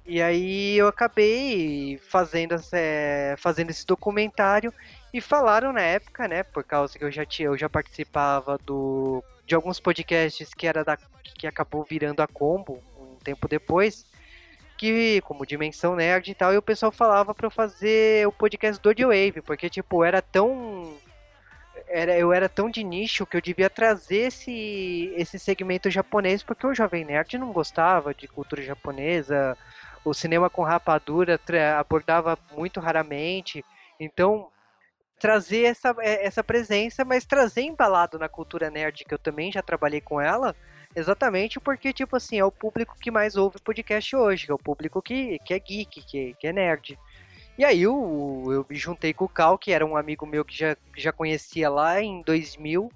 [0.06, 4.74] E aí eu acabei fazendo, é, fazendo esse documentário
[5.14, 9.24] e falaram na época, né, por causa que eu já tinha, eu já participava do
[9.46, 14.06] de alguns podcasts que era da que acabou virando a Combo um tempo depois,
[14.78, 18.82] que como Dimensão Nerd e tal, e o pessoal falava pra eu fazer o podcast
[18.82, 20.98] do Wave, porque tipo, era tão
[21.92, 26.66] era, eu era tão de nicho que eu devia trazer esse, esse segmento japonês, porque
[26.66, 29.58] o Jovem Nerd não gostava de cultura japonesa,
[30.04, 31.40] o cinema com rapadura
[31.78, 33.64] abordava muito raramente.
[34.00, 34.50] Então,
[35.20, 39.62] trazer essa, é, essa presença, mas trazer embalado na cultura nerd, que eu também já
[39.62, 40.56] trabalhei com ela,
[40.96, 45.02] exatamente porque, tipo assim, é o público que mais ouve podcast hoje, é o público
[45.02, 46.98] que, que é geek, que, que é nerd.
[47.58, 50.58] E aí eu, eu me juntei com o Cal, que era um amigo meu que
[50.58, 52.92] já, já conhecia lá em 2000.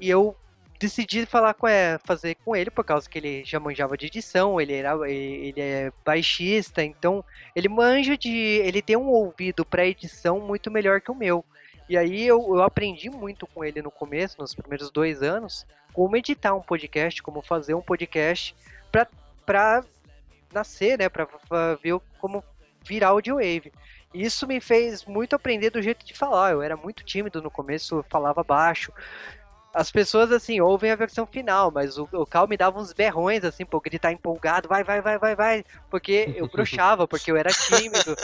[0.00, 0.36] E eu
[0.78, 4.60] decidi falar com é, fazer com ele por causa que ele já manjava de edição,
[4.60, 7.24] ele era ele é baixista, então
[7.54, 11.44] ele manja de ele tem um ouvido para edição muito melhor que o meu.
[11.88, 16.16] E aí eu, eu aprendi muito com ele no começo, nos primeiros dois anos, como
[16.16, 18.56] editar um podcast, como fazer um podcast
[19.40, 19.84] pra
[20.52, 21.08] nascer, né?
[21.08, 21.26] Pra
[21.82, 22.42] ver como
[22.86, 23.72] virar audio-wave.
[24.14, 26.52] E Isso me fez muito aprender do jeito de falar.
[26.52, 28.92] Eu era muito tímido no começo, falava baixo.
[29.74, 33.42] As pessoas, assim, ouvem a versão final, mas o, o Cal me dava uns berrões,
[33.44, 37.36] assim, pra eu gritar empolgado, vai, vai, vai, vai, vai, porque eu broxava, porque eu
[37.38, 38.18] era tímido.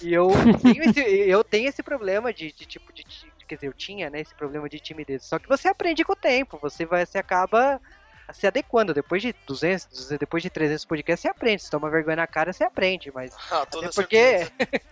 [0.00, 3.68] E eu tenho esse, eu tenho esse problema de, de tipo de, ti- quer dizer,
[3.68, 5.26] eu tinha, né, esse problema de timidez.
[5.26, 7.80] Só que você aprende com o tempo, você vai, você acaba
[8.32, 8.94] se adequando.
[8.94, 11.62] Depois de 200, 200, depois de 300 podcasts, você aprende.
[11.62, 14.46] Se toma vergonha na cara, você aprende, mas Ah, até porque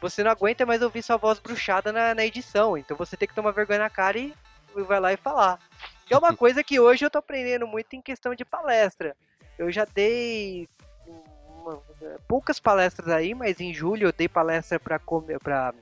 [0.00, 2.76] você não aguenta mais ouvir sua voz bruxada na, na edição.
[2.76, 4.34] Então você tem que tomar vergonha na cara e,
[4.86, 5.58] vai lá e falar.
[6.06, 9.16] Que é uma coisa que hoje eu tô aprendendo muito em questão de palestra.
[9.58, 10.68] Eu já dei
[11.06, 11.82] uma-
[12.26, 15.74] poucas palestras aí, mas em julho eu dei palestra pra, come- pra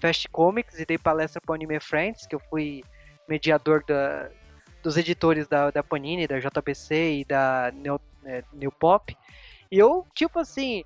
[0.00, 2.84] Fast Comics e dei palestra pro Anime Friends, que eu fui
[3.28, 4.28] mediador da,
[4.82, 9.16] dos editores da, da Panini, da JBC e da Neo, é, New Pop.
[9.70, 10.84] E eu, tipo assim,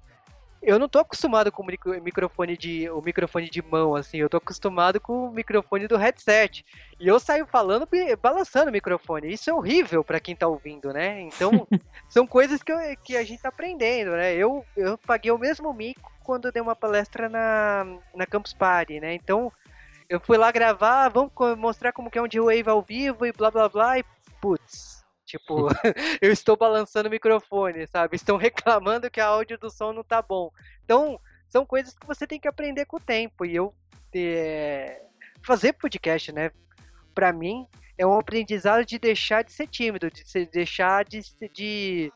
[0.62, 4.28] eu não tô acostumado com o micro- microfone de o microfone de mão assim, eu
[4.28, 6.64] tô acostumado com o microfone do headset.
[7.00, 7.88] E eu saio falando
[8.20, 9.32] balançando o microfone.
[9.32, 11.20] Isso é horrível pra quem tá ouvindo, né?
[11.22, 11.66] Então,
[12.08, 14.34] são coisas que, eu- que a gente tá aprendendo, né?
[14.34, 18.98] Eu, eu paguei o mesmo mico quando eu dei uma palestra na, na Campus Party,
[18.98, 19.14] né?
[19.14, 19.52] Então,
[20.08, 23.50] eu fui lá gravar, vamos mostrar como que é um D-Wave ao vivo e blá
[23.50, 24.04] blá blá e
[24.40, 25.68] putz, tipo,
[26.20, 28.16] eu estou balançando o microfone, sabe?
[28.16, 30.50] Estão reclamando que a áudio do som não tá bom.
[30.84, 33.44] Então, são coisas que você tem que aprender com o tempo.
[33.44, 33.74] E eu
[34.14, 35.02] é,
[35.44, 36.50] fazer podcast, né?
[37.14, 37.66] Pra mim
[37.98, 41.20] é um aprendizado de deixar de ser tímido, de se- deixar de,
[41.52, 42.12] de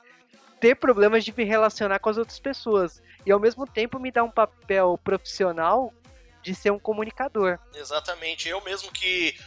[0.60, 4.22] ter problemas de me relacionar com as outras pessoas e ao mesmo tempo me dá
[4.22, 5.92] um papel profissional
[6.42, 7.58] de ser um comunicador.
[7.74, 8.48] Exatamente.
[8.48, 9.38] Eu mesmo que.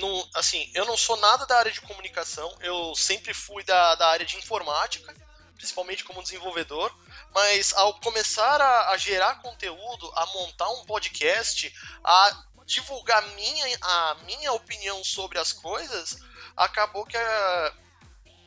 [0.00, 4.08] Não, assim, eu não sou nada da área de comunicação, eu sempre fui da, da
[4.08, 5.14] área de informática,
[5.54, 6.92] principalmente como desenvolvedor,
[7.32, 14.16] mas ao começar a, a gerar conteúdo, a montar um podcast, a divulgar minha, a
[14.26, 16.18] minha opinião sobre as coisas,
[16.56, 17.74] acabou que a.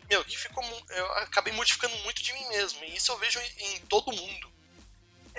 [0.09, 0.63] Meu, que ficou.
[0.89, 2.83] Eu acabei modificando muito de mim mesmo.
[2.83, 4.51] E isso eu vejo em, em todo mundo.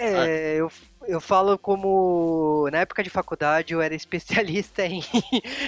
[0.03, 0.73] É, eu,
[1.07, 5.03] eu falo como na época de faculdade eu era especialista em,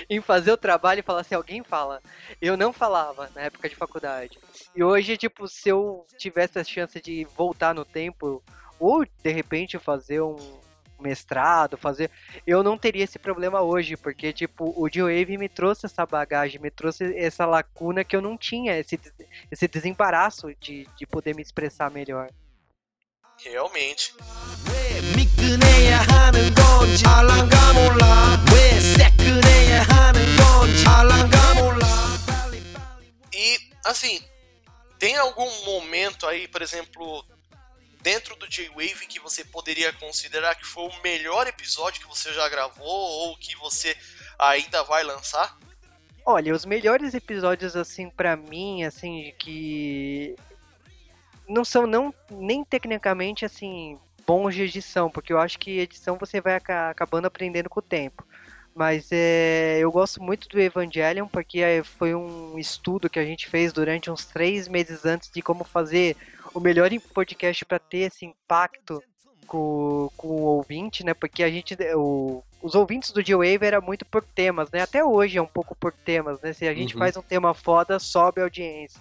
[0.09, 2.01] em fazer o trabalho e falar se alguém fala.
[2.40, 4.38] Eu não falava na época de faculdade.
[4.75, 8.42] E hoje, tipo, se eu tivesse a chance de voltar no tempo,
[8.79, 10.37] ou de repente fazer um
[11.03, 12.11] mestrado, fazer.
[12.47, 16.71] Eu não teria esse problema hoje, porque, tipo, o G-Wave me trouxe essa bagagem, me
[16.71, 18.99] trouxe essa lacuna que eu não tinha, esse,
[19.51, 22.31] esse desembaraço de, de poder me expressar melhor.
[23.44, 24.14] Realmente.
[33.33, 34.22] E, assim,
[34.98, 37.24] tem algum momento aí, por exemplo,
[38.00, 42.48] dentro do J-Wave que você poderia considerar que foi o melhor episódio que você já
[42.48, 43.96] gravou ou que você
[44.38, 45.59] ainda vai lançar?
[46.24, 50.37] Olha, os melhores episódios assim para mim, assim, que
[51.48, 56.40] não são não nem tecnicamente, assim, bons de edição, porque eu acho que edição você
[56.40, 58.24] vai aca- acabando aprendendo com o tempo.
[58.74, 63.46] Mas é, eu gosto muito do Evangelion, porque é, foi um estudo que a gente
[63.48, 66.16] fez durante uns três meses antes de como fazer
[66.55, 69.02] o melhor podcast para ter esse impacto
[69.46, 71.12] com, com o ouvinte, né?
[71.12, 74.81] Porque a gente, o, os ouvintes do G-Wave era muito por temas, né?
[74.81, 76.55] Até hoje é um pouco por temas, né?
[76.55, 76.98] Se a gente Uhum.
[77.00, 78.98] faz um tema foda, sobe a audiência.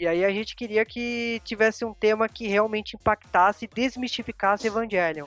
[0.00, 5.26] E aí a gente queria que tivesse um tema que realmente impactasse e desmistificasse Evangelion.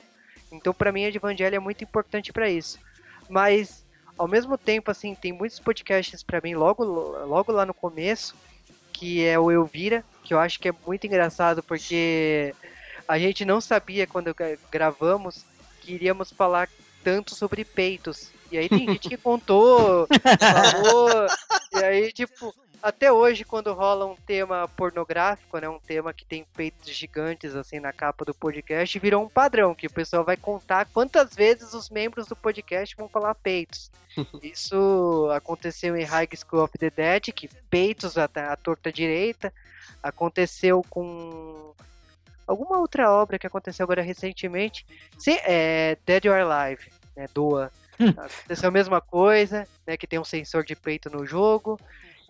[0.50, 2.76] Então, pra mim, Evangelion é muito importante pra isso.
[3.28, 3.84] Mas,
[4.18, 8.34] ao mesmo tempo, assim, tem muitos podcasts pra mim logo, logo lá no começo,
[8.92, 12.52] que é o Elvira, que eu acho que é muito engraçado porque
[13.06, 15.44] a gente não sabia quando gra- gravamos
[15.82, 16.68] que iríamos falar
[17.04, 18.32] tanto sobre peitos.
[18.50, 20.08] E aí tem gente que contou,
[20.40, 21.26] falou,
[21.72, 22.52] e aí, tipo,
[22.84, 27.80] até hoje, quando rola um tema pornográfico, né, um tema que tem peitos gigantes, assim,
[27.80, 31.88] na capa do podcast, virou um padrão, que o pessoal vai contar quantas vezes os
[31.88, 33.90] membros do podcast vão falar peitos.
[34.42, 39.50] Isso aconteceu em High School of the Dead, que peitos à, à torta direita.
[40.02, 41.72] Aconteceu com
[42.46, 44.84] alguma outra obra que aconteceu agora recentemente.
[45.16, 47.26] Sim, é Dead or Alive, né?
[47.32, 47.70] Doa.
[47.98, 49.96] Aconteceu a mesma coisa, né?
[49.96, 51.80] Que tem um sensor de peito no jogo.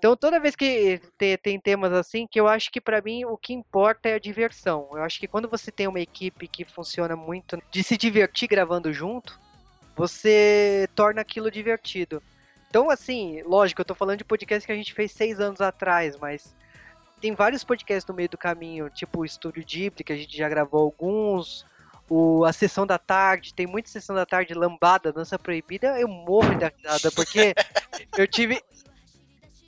[0.05, 3.39] Então toda vez que te- tem temas assim, que eu acho que pra mim o
[3.39, 4.87] que importa é a diversão.
[4.93, 8.93] Eu acho que quando você tem uma equipe que funciona muito de se divertir gravando
[8.93, 9.41] junto,
[9.97, 12.23] você torna aquilo divertido.
[12.69, 16.19] Então, assim, lógico, eu tô falando de podcast que a gente fez seis anos atrás,
[16.19, 16.55] mas
[17.19, 20.51] tem vários podcasts no meio do caminho, tipo o Estúdio Ghibli, que a gente já
[20.51, 21.65] gravou alguns,
[22.11, 26.59] o, a Sessão da Tarde, tem muita Sessão da Tarde lambada, dança proibida, eu morro
[26.59, 27.55] da risada, porque
[28.19, 28.63] eu tive...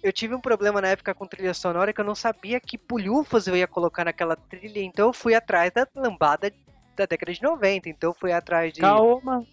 [0.06, 3.48] Eu tive um problema na época com trilha sonora que eu não sabia que pulhufas
[3.48, 6.52] eu ia colocar naquela trilha, então eu fui atrás da lambada
[6.94, 9.44] da década de 90, então eu fui atrás de Calma.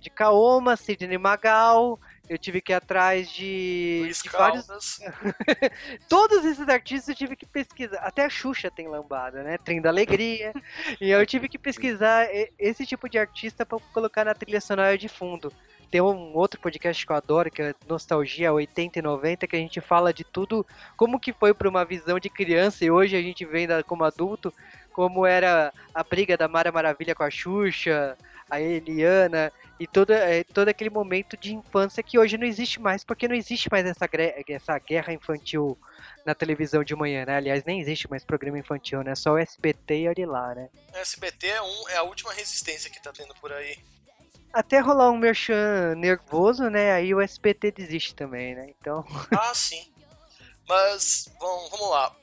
[0.00, 4.66] de Kaoma, Sidney Magal, eu tive que ir atrás de, Luiz de vários.
[6.08, 7.98] Todos esses artistas eu tive que pesquisar.
[7.98, 9.56] Até a Xuxa tem lambada, né?
[9.56, 10.52] Trem da Alegria.
[11.00, 12.26] e eu tive que pesquisar
[12.58, 15.52] esse tipo de artista pra colocar na trilha sonora de fundo.
[15.90, 19.58] Tem um outro podcast que eu adoro, que é Nostalgia 80 e 90, que a
[19.58, 23.22] gente fala de tudo, como que foi para uma visão de criança e hoje a
[23.22, 24.52] gente vem como adulto,
[24.92, 28.16] como era a briga da Mara Maravilha com a Xuxa,
[28.48, 33.04] a Eliana, e todo, é, todo aquele momento de infância que hoje não existe mais,
[33.04, 34.08] porque não existe mais essa,
[34.48, 35.76] essa guerra infantil
[36.24, 37.36] na televisão de manhã, né?
[37.36, 39.14] Aliás, nem existe mais programa infantil, né?
[39.14, 40.68] Só o SBT e olha né?
[40.94, 43.78] SBT é, um, é a última resistência que tá tendo por aí.
[44.56, 46.92] Até rolar um merchan nervoso, né?
[46.92, 48.72] Aí o SBT desiste também, né?
[48.80, 49.92] Então, Ah, sim.
[50.66, 52.16] Mas, bom, vamos lá.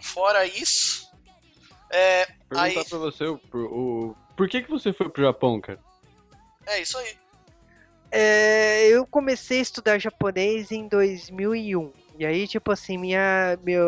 [0.00, 1.08] Fora isso,
[1.90, 5.78] é, Perguntar Aí- pra você o, o- por que que você foi pro Japão, cara?
[6.66, 7.16] é isso aí.
[8.10, 11.92] é, eu comecei a estudar japonês em 2001.
[12.18, 13.86] E aí, tipo assim, minha, meu,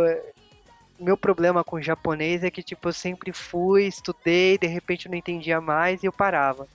[1.01, 5.19] meu problema com japonês é que, tipo, eu sempre fui, estudei, de repente eu não
[5.19, 6.69] entendia mais e eu parava.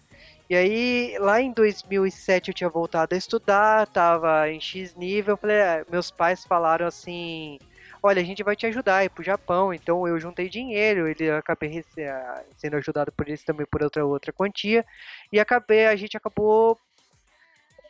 [0.52, 5.62] E aí, lá em 2007 eu tinha voltado a estudar, tava em X nível, falei,
[5.62, 7.58] ah, meus pais falaram assim,
[8.04, 11.82] olha, a gente vai te ajudar ir pro Japão, então eu juntei dinheiro, ele acabei
[12.58, 14.86] sendo ajudado por eles também por outra outra quantia,
[15.32, 16.78] e acabei, a gente acabou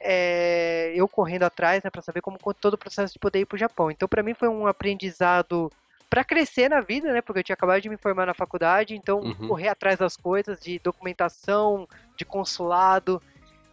[0.01, 3.45] é, eu correndo atrás, né, para saber como co- todo o processo de poder ir
[3.45, 3.91] pro Japão.
[3.91, 5.71] Então, para mim foi um aprendizado
[6.11, 9.21] para crescer na vida, né, porque eu tinha acabado de me formar na faculdade, então
[9.21, 9.47] Uhum.
[9.47, 13.21] correr atrás das coisas de documentação, de consulado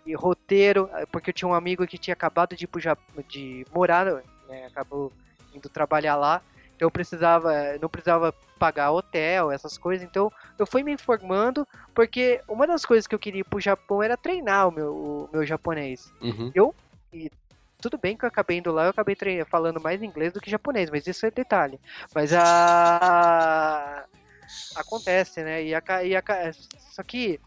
[0.07, 3.25] e roteiro, eh, porque eu tinha um amigo que tinha acabado de ir pro Japão,
[3.29, 4.07] de morar,
[4.49, 5.13] né, acabou
[5.53, 6.41] indo trabalhar lá.
[6.77, 10.07] Então eu precisava, não precisava pagar hotel, essas coisas.
[10.07, 14.01] Então eu fui me informando, porque uma das coisas que eu queria ir pro Japão
[14.01, 16.13] era treinar o meu, o meu japonês.
[16.23, 16.53] Uhum.
[17.81, 19.17] Tudo bem que eu acabei indo lá, eu acabei
[19.49, 21.81] falando mais inglês do que japonês, mas isso é detalhe.
[22.15, 24.05] Mas a.
[24.75, 25.65] Acontece, né?
[25.65, 26.23] E a, e a,
[26.93, 27.41] Só que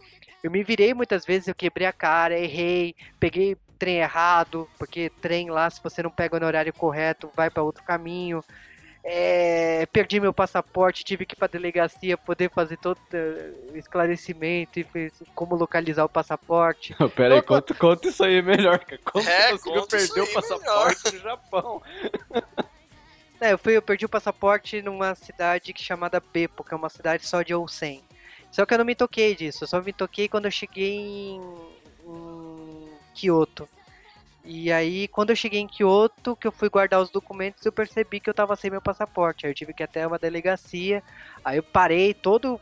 [0.43, 5.49] eu me virei muitas vezes, eu quebrei a cara, errei, peguei trem errado, porque trem
[5.49, 8.43] lá, se você não pega no horário correto, vai para outro caminho.
[9.03, 12.99] É, perdi meu passaporte, tive que ir pra delegacia poder fazer todo
[13.73, 16.95] o esclarecimento e fez como localizar o passaporte.
[17.15, 18.79] Pera aí, conta, conta isso aí melhor.
[19.11, 21.81] Como É, você conseguiu perder o passaporte no Japão?
[23.39, 26.89] É, eu, fui, eu perdi o passaporte numa cidade que- chamada Beppo, que é uma
[26.89, 28.03] cidade só de Onsen.
[28.51, 31.41] Só que eu não me toquei disso, eu só me toquei quando eu cheguei em,
[32.05, 33.67] em Kyoto.
[34.43, 38.19] E aí, quando eu cheguei em Kyoto, que eu fui guardar os documentos, eu percebi
[38.19, 39.45] que eu tava sem meu passaporte.
[39.45, 41.03] Aí eu tive que ir até uma delegacia.
[41.45, 42.59] Aí eu parei todo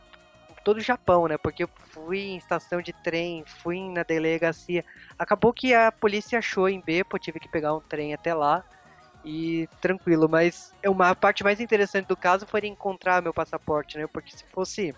[0.62, 1.38] todo o Japão, né?
[1.38, 4.84] Porque eu fui em estação de trem, fui na delegacia.
[5.18, 8.62] Acabou que a polícia achou em Beppo, tive que pegar um trem até lá
[9.24, 13.98] e tranquilo, mas é uma a parte mais interessante do caso foi encontrar meu passaporte,
[13.98, 14.06] né?
[14.06, 14.94] Porque se fosse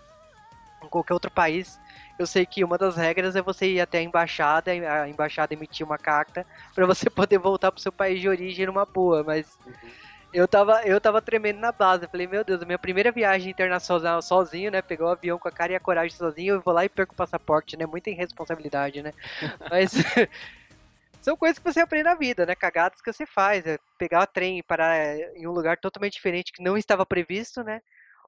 [0.83, 1.79] em qualquer outro país,
[2.17, 5.85] eu sei que uma das regras é você ir até a embaixada, a embaixada emitir
[5.85, 9.57] uma carta para você poder voltar pro seu país de origem numa boa, mas
[10.33, 12.05] eu tava, eu tava tremendo na base.
[12.05, 14.81] Eu falei, meu Deus, a minha primeira viagem internacional sozinho, né?
[14.81, 17.13] Pegar o avião com a cara e a coragem sozinho, eu vou lá e perco
[17.13, 17.85] o passaporte, né?
[17.85, 19.13] Muita irresponsabilidade, né?
[19.69, 19.93] Mas
[21.21, 22.55] são coisas que você aprende na vida, né?
[22.55, 23.65] Cagadas que você faz.
[23.67, 27.05] É pegar o trem e parar é, em um lugar totalmente diferente que não estava
[27.05, 27.79] previsto, né?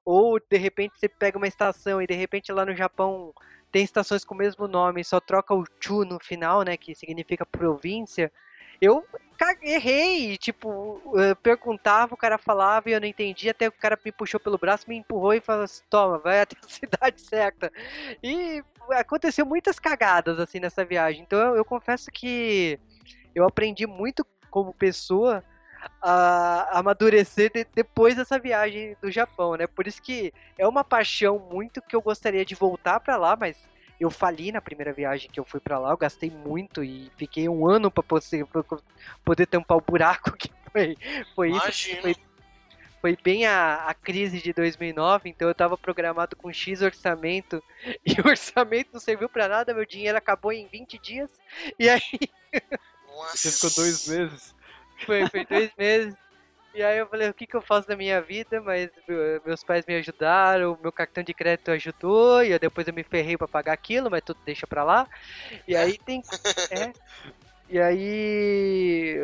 [0.06, 3.34] Ou de repente você pega uma estação e de repente lá no Japão
[3.72, 6.76] tem estações com o mesmo nome, só troca o chu no final, né?
[6.76, 8.32] Que significa província.
[8.80, 9.04] Eu
[9.62, 14.12] errei, tipo, eu perguntava, o cara falava e eu não entendia, até o cara me
[14.12, 17.72] puxou pelo braço, me empurrou e falou assim, toma, vai até a cidade certa.
[18.22, 21.22] E aconteceu muitas cagadas, assim, nessa viagem.
[21.22, 22.78] Então eu, eu confesso que
[23.34, 25.42] eu aprendi muito como pessoa
[26.00, 29.66] a amadurecer de- depois dessa viagem do Japão, né?
[29.66, 33.56] Por isso que é uma paixão muito que eu gostaria de voltar pra lá, mas
[33.98, 37.48] eu fali na primeira viagem que eu fui pra lá, eu gastei muito e fiquei
[37.48, 38.46] um ano pra poder,
[39.24, 40.96] poder tampar o buraco que foi,
[41.34, 42.00] foi isso.
[42.02, 42.16] Foi,
[43.00, 47.62] foi bem a, a crise de 2009, então eu tava programado com X orçamento
[48.04, 51.30] e o orçamento não serviu pra nada, meu dinheiro acabou em 20 dias
[51.78, 52.00] e aí
[53.06, 53.36] Nossa.
[53.36, 54.54] Você ficou dois meses.
[55.04, 56.14] Foi, foi dois meses.
[56.74, 58.60] E aí eu falei, o que, que eu faço da minha vida?
[58.60, 62.92] Mas meu- meus pais me ajudaram, meu cartão de crédito ajudou, e eu- depois eu
[62.92, 65.08] me ferrei pra pagar aquilo, mas tudo deixa pra lá.
[65.66, 66.22] E aí tem.
[66.70, 66.92] É.
[67.68, 69.16] E aí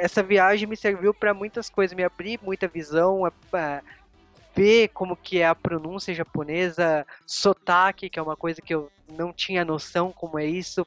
[0.00, 3.82] essa viagem me serviu pra muitas coisas, me abrir muita visão, a- a
[4.54, 9.32] ver como que é a pronúncia japonesa, sotaque, que é uma coisa que eu não
[9.32, 10.86] tinha noção como é isso,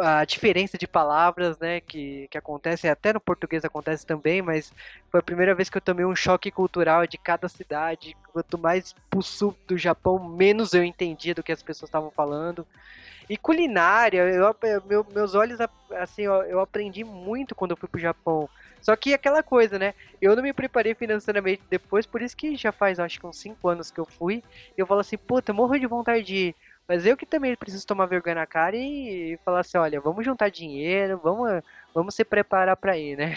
[0.00, 4.72] a diferença de palavras, né, que, que acontece, até no português acontece também, mas
[5.10, 8.14] foi a primeira vez que eu tomei um choque cultural de cada cidade.
[8.32, 12.66] Quanto mais pro sul do Japão, menos eu entendia do que as pessoas estavam falando.
[13.28, 15.58] E culinária, eu, eu- meu- meus olhos,
[15.92, 18.48] assim, eu, aprendi muito quando eu fui pro Japão.
[18.80, 19.94] Só que aquela coisa, né?
[20.20, 23.68] Eu não me preparei financeiramente depois, por isso que já faz acho que uns 5
[23.68, 24.44] anos que eu fui.
[24.76, 26.56] Eu falo assim, puta, morro de vontade de ir.
[26.88, 30.48] Mas eu que também preciso tomar vergonha na cara e falar assim, olha, vamos juntar
[30.50, 31.62] dinheiro, vamos,
[31.92, 33.36] vamos se preparar pra ir, né?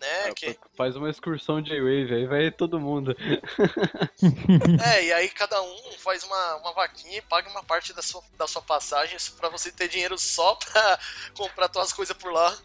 [0.00, 3.16] Né, Ah, que- Faz uma excursão J-Wave, aí vai todo mundo.
[4.84, 8.22] É, e aí cada um faz uma, uma vaquinha e paga uma parte da sua,
[8.38, 10.98] da sua passagem pra você ter dinheiro só pra
[11.34, 12.56] comprar tuas coisas por lá.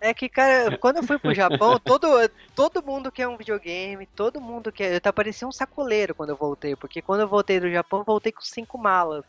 [0.00, 2.08] É que, cara, quando eu fui pro Japão, todo,
[2.54, 4.94] todo mundo quer um videogame, todo mundo quer.
[4.94, 8.04] Eu tá parecia um sacoleiro quando eu voltei, porque quando eu voltei do Japão, eu
[8.04, 9.24] voltei com cinco malas.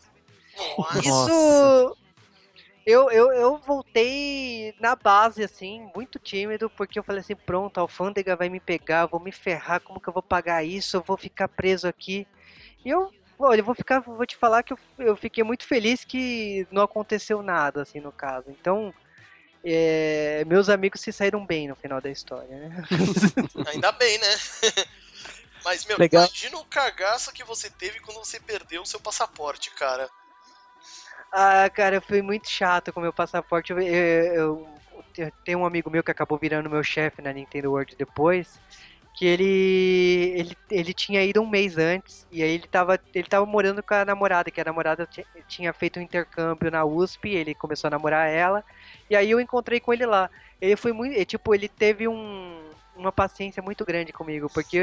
[0.77, 0.99] Nossa.
[0.99, 1.97] Isso.
[2.85, 7.81] Eu, eu, eu voltei na base, assim, muito tímido, porque eu falei assim: pronto, a
[7.81, 10.97] alfândega vai me pegar, eu vou me ferrar, como que eu vou pagar isso?
[10.97, 12.27] Eu vou ficar preso aqui.
[12.83, 16.03] E eu, olha, eu vou ficar, vou te falar que eu, eu fiquei muito feliz
[16.03, 18.49] que não aconteceu nada, assim, no caso.
[18.49, 18.93] Então,
[19.63, 22.83] é, meus amigos se saíram bem no final da história, né?
[23.67, 24.27] Ainda bem, né?
[25.65, 26.23] Mas, meu, Legal.
[26.23, 30.09] imagina o cagaço que você teve quando você perdeu o seu passaporte, cara.
[31.31, 33.71] Ah, cara, foi muito chato com o meu passaporte.
[33.71, 34.81] Eu, eu- eu-
[35.17, 38.59] eu tenho um amigo meu que acabou virando meu chefe na Nintendo World depois,
[39.19, 39.43] que ele,
[40.39, 43.93] ele ele tinha ido um mês antes e aí ele tava ele tava morando com
[43.93, 47.91] a namorada, que a namorada ti- tinha feito um intercâmbio na USP, ele começou a
[47.91, 48.63] namorar ela.
[49.09, 50.29] E aí eu encontrei com ele lá.
[50.61, 54.77] Ele foi muito, tipo, ele teve um, uma paciência muito grande comigo, porque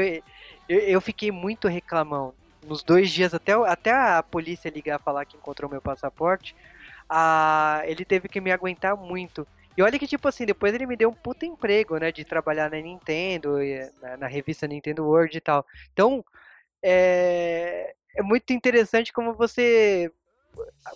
[0.67, 5.25] eu, eu, eu fiquei muito reclamão nos dois dias até, até a polícia ligar falar
[5.25, 6.53] que encontrou meu passaporte,
[7.09, 9.47] a, ele teve que me aguentar muito.
[9.77, 12.71] E olha que, tipo assim, depois ele me deu um puta emprego, né, de trabalhar
[12.71, 13.57] na Nintendo,
[14.01, 15.63] na, na revista Nintendo World e tal.
[15.93, 16.25] Então,
[16.83, 20.11] é, é muito interessante como você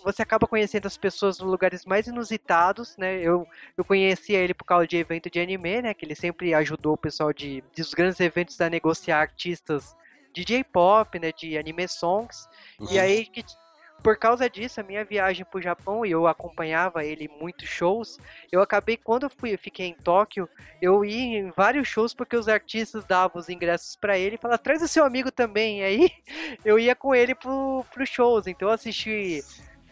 [0.02, 3.20] você acaba conhecendo as pessoas nos lugares mais inusitados, né?
[3.20, 5.94] Eu, eu conhecia ele por causa de evento de anime, né?
[5.94, 9.94] Que ele sempre ajudou o pessoal de, dos grandes eventos a negociar artistas
[10.34, 11.30] de J-pop, né?
[11.30, 12.48] De anime songs.
[12.90, 13.44] E aí, que,
[14.02, 18.18] por causa disso, a minha viagem pro Japão, e eu acompanhava ele muitos shows,
[18.50, 20.48] eu acabei, quando eu fui, eu fiquei em Tóquio,
[20.80, 24.62] eu ia em vários shows porque os artistas davam os ingressos pra ele e falavam,
[24.62, 25.80] traz o seu amigo também.
[25.80, 26.10] E aí,
[26.64, 28.46] eu ia com ele pro, pro shows.
[28.46, 29.44] Então eu assisti,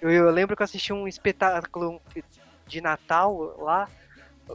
[0.03, 2.01] eu, eu lembro que eu assisti um espetáculo
[2.67, 3.89] de Natal lá,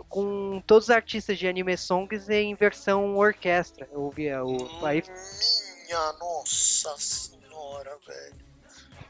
[0.09, 3.87] com todos os artistas de anime songs em versão orquestra.
[3.89, 4.85] Eu ouvia o.
[4.85, 5.01] Aí
[5.85, 8.44] Minha nossa senhora, velho.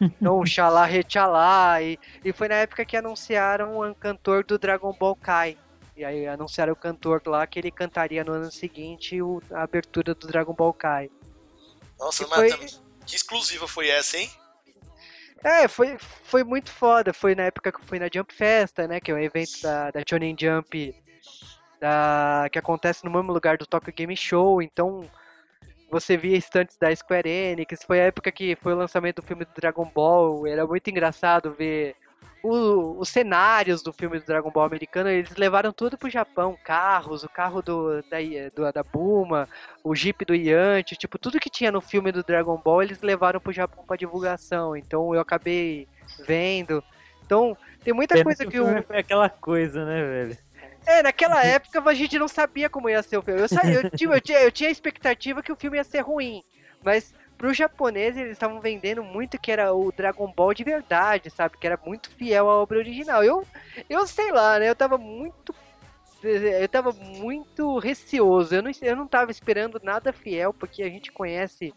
[0.01, 1.81] Então, Xalá Rechalá.
[1.81, 5.57] E, e foi na época que anunciaram o cantor do Dragon Ball Kai.
[5.95, 10.13] E aí anunciaram o cantor lá que ele cantaria no ano seguinte o- a abertura
[10.13, 11.09] do Dragon Ball Kai.
[11.97, 12.67] Nossa, E mas foi-
[13.05, 14.29] que exclusiva foi essa, hein?
[15.43, 17.13] É, foi, foi muito foda.
[17.13, 18.99] Foi na época que eu fui na Jump Festa, né?
[18.99, 20.93] Que é um evento da, da Shonen Jump
[21.79, 24.61] da, que acontece no mesmo lugar do Tokyo Game Show.
[24.61, 25.09] Então
[25.89, 27.83] você via estantes da Square Enix.
[27.85, 30.47] Foi a época que foi o lançamento do filme do Dragon Ball.
[30.47, 31.95] Era muito engraçado ver
[32.43, 35.09] o- os cenários do filme do Dragon Ball americano.
[35.09, 38.17] Eles levaram tudo pro Japão: carros, o carro do, da,
[38.55, 39.47] do, da Buma,
[39.83, 40.95] o Jeep do Yanti.
[40.95, 44.75] Tipo, tudo que tinha no filme do Dragon Ball eles levaram pro Japão pra divulgação.
[44.75, 45.87] Então eu acabei
[46.25, 46.83] vendo.
[47.25, 50.37] Então, tem muita Pena coisa que que o foi aquela coisa, né, velho?
[50.85, 53.41] É, naquela época a gente não sabia como ia ser o filme.
[53.41, 56.01] Eu, sa- eu, tinha, eu, tinha, eu tinha a expectativa que o filme ia ser
[56.01, 56.43] ruim,
[56.83, 61.57] mas pro japonês eles estavam vendendo muito que era o Dragon Ball de verdade, sabe?
[61.57, 63.23] Que era muito fiel à obra original.
[63.23, 63.45] Eu,
[63.89, 64.69] eu sei lá, né?
[64.69, 65.53] Eu tava muito
[66.23, 68.55] eu tava muito receoso.
[68.55, 71.73] Eu não, eu não tava esperando nada fiel, porque a gente conhece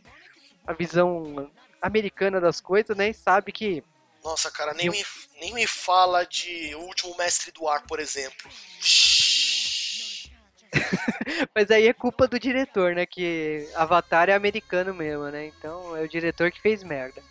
[0.67, 1.51] a visão
[1.83, 3.11] americana das coisas, né?
[3.11, 3.83] E sabe que
[4.29, 5.07] Nossa, cara, nem Eu- me,
[5.41, 8.51] nem me fala de O Último Mestre do Ar, por exemplo.
[11.55, 13.07] Mas aí é culpa do diretor, né?
[13.07, 15.47] Que Avatar é americano mesmo, né?
[15.47, 17.23] Então é o diretor que fez merda.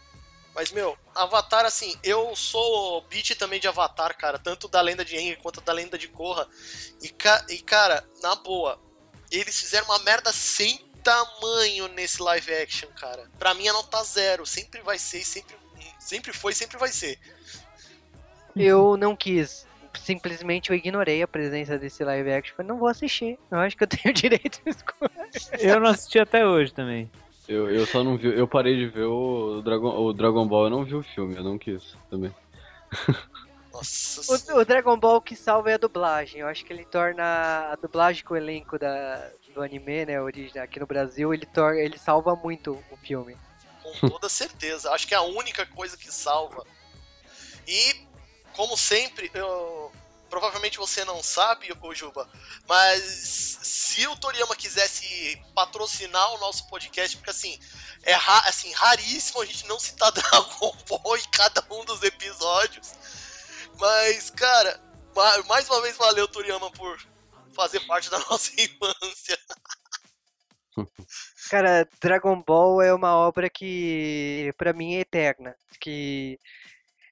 [0.55, 5.15] Mas, meu, Avatar, assim, eu sou beat também de Avatar, cara, tanto da lenda de
[5.15, 6.47] Aang quanto da lenda de Korra.
[6.99, 8.81] E, ca- e, cara, na boa,
[9.29, 13.29] eles fizeram uma merda sem tamanho nesse live action, cara.
[13.37, 15.55] Pra mim é nota zero, sempre vai ser, e sempre,
[16.07, 17.19] sempre foi, sempre vai ser.
[18.55, 19.67] Eu não quis.
[19.93, 22.55] Simplesmente eu ignorei a presença desse live action.
[22.55, 23.37] Falei, não vou assistir.
[23.51, 25.11] Eu acho que eu tenho direito de escolha.
[25.59, 27.09] Eu não assisti até hoje também.
[27.47, 28.27] Eu, eu só não vi.
[28.27, 31.43] Eu parei de ver o Dragon, o Dragon Ball, eu não vi o filme, eu
[31.43, 32.33] não quis também.
[33.71, 34.61] Nossa O, senhora.
[34.61, 36.41] o Dragon Ball que salva é a dublagem.
[36.41, 37.23] Eu acho que ele torna
[37.71, 40.21] a dublagem com o elenco da, do anime, né?
[40.21, 43.35] Origem aqui no Brasil, ele, tor ele salva muito o filme.
[43.95, 44.91] Com toda certeza.
[44.91, 46.65] Acho que é a única coisa que salva.
[47.67, 48.07] E,
[48.53, 49.91] como sempre, eu...
[50.29, 52.29] provavelmente você não sabe, ô Juba,
[52.67, 53.01] mas
[53.61, 57.59] se o Toriyama quisesse patrocinar o nosso podcast, porque assim,
[58.03, 62.93] é ra assim, raríssimo a gente não citar Dragon Ball em cada um dos episódios.
[63.79, 64.81] Mas, cara,
[65.15, 66.99] ma- mais uma vez valeu, Toriyama, por
[67.53, 69.39] fazer parte da nossa infância.
[71.49, 75.55] Cara, Dragon Ball é uma obra que pra mim é eterna.
[75.79, 76.39] Que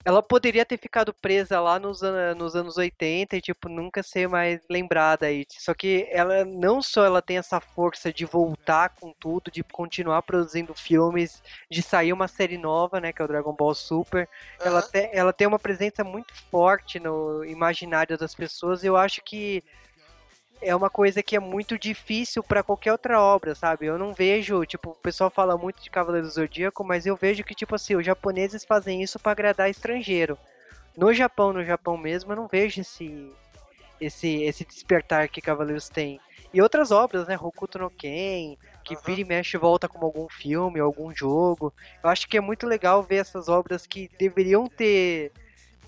[0.03, 4.29] ela poderia ter ficado presa lá nos, an- nos anos 80 e tipo nunca ser
[4.29, 5.45] mais lembrada aí.
[5.49, 10.21] Só que ela não só ela tem essa força de voltar com tudo, de continuar
[10.21, 14.29] produzindo filmes, de sair uma série nova, né, que é o Dragon Ball Super.
[14.59, 14.89] Ela, Aham.
[14.91, 19.63] te- ela tem uma presença muito forte no imaginário das pessoas e eu acho que
[20.61, 23.85] é uma coisa que é muito difícil pra qualquer outra obra, sabe?
[23.85, 27.43] Eu não vejo, tipo, o pessoal fala muito de Cavaleiro do Zodíaco, mas eu vejo
[27.43, 30.37] que, tipo assim, os japoneses fazem isso pra agradar estrangeiro.
[30.97, 33.31] No Japão, no Japão mesmo, eu não vejo esse
[33.99, 36.19] esse esse despertar que Cavaleiros tem.
[36.53, 37.37] E outras obras, né?
[37.39, 39.03] Hokuto no Ken, que Aham.
[39.05, 41.73] vira e mexe e volta como algum filme, algum jogo.
[42.03, 45.31] Eu acho que é muito legal ver essas obras que deveriam ter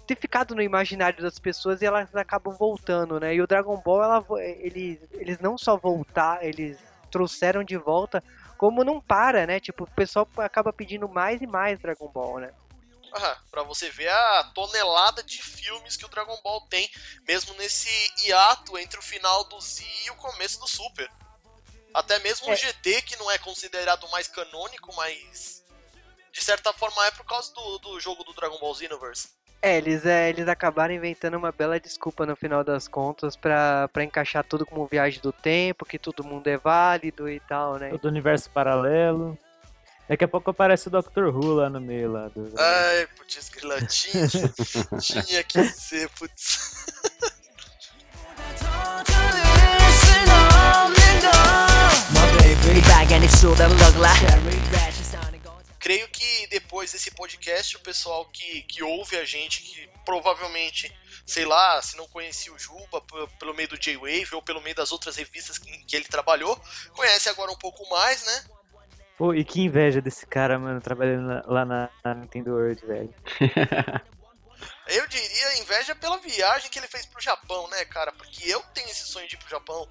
[0.08, 3.36] ter ficado no imaginário das pessoas e elas acabam voltando, né?
[3.36, 6.80] E o Dragon Ball, ela, eles, eles não só voltar, eles
[7.12, 8.24] trouxeram de volta,
[8.58, 9.60] como não para, né?
[9.60, 12.54] Tipo, o pessoal acaba pedindo mais e mais Dragon Ball, né?
[13.14, 16.90] Aham, pra você ver a tonelada de filmes que o Dragon Ball tem,
[17.28, 17.90] mesmo nesse
[18.24, 21.12] hiato entre o final do Z e o começo do Super.
[21.94, 22.54] Até mesmo É.
[22.54, 25.64] o GT, que não é considerado mais canônico, mas
[26.32, 29.37] de certa forma é por causa do, do jogo do Dragon Ball Xenoverse.
[29.68, 34.02] É, eles, é, eles acabaram inventando uma bela desculpa no final das contas pra, pra
[34.02, 37.90] encaixar tudo como viagem do tempo, que todo mundo é válido e tal, né?
[37.98, 39.38] Do universo paralelo.
[40.08, 41.26] Daqui a pouco aparece o Dr.
[41.34, 42.30] Who lá no meio lá.
[42.30, 42.50] Do...
[42.58, 44.26] Ai, putz, grila, tinha,
[45.26, 46.86] tinha que ser, putz.
[55.88, 60.94] Creio que depois desse podcast, o pessoal que, que ouve a gente, que provavelmente,
[61.26, 63.02] sei lá, se não conhecia o Juba
[63.40, 66.62] pelo meio do J-Wave ou pelo meio das outras revistas em que ele trabalhou,
[66.92, 68.44] conhece agora um pouco mais, né?
[69.18, 73.16] Pô, e que inveja desse cara, mano, trabalhando na- lá na, na Nintendo World, velho.
[74.90, 78.12] Eu diria inveja pela viagem que ele fez pro Japão, né, cara?
[78.12, 79.88] Porque eu tenho esse sonho de ir pro Japão.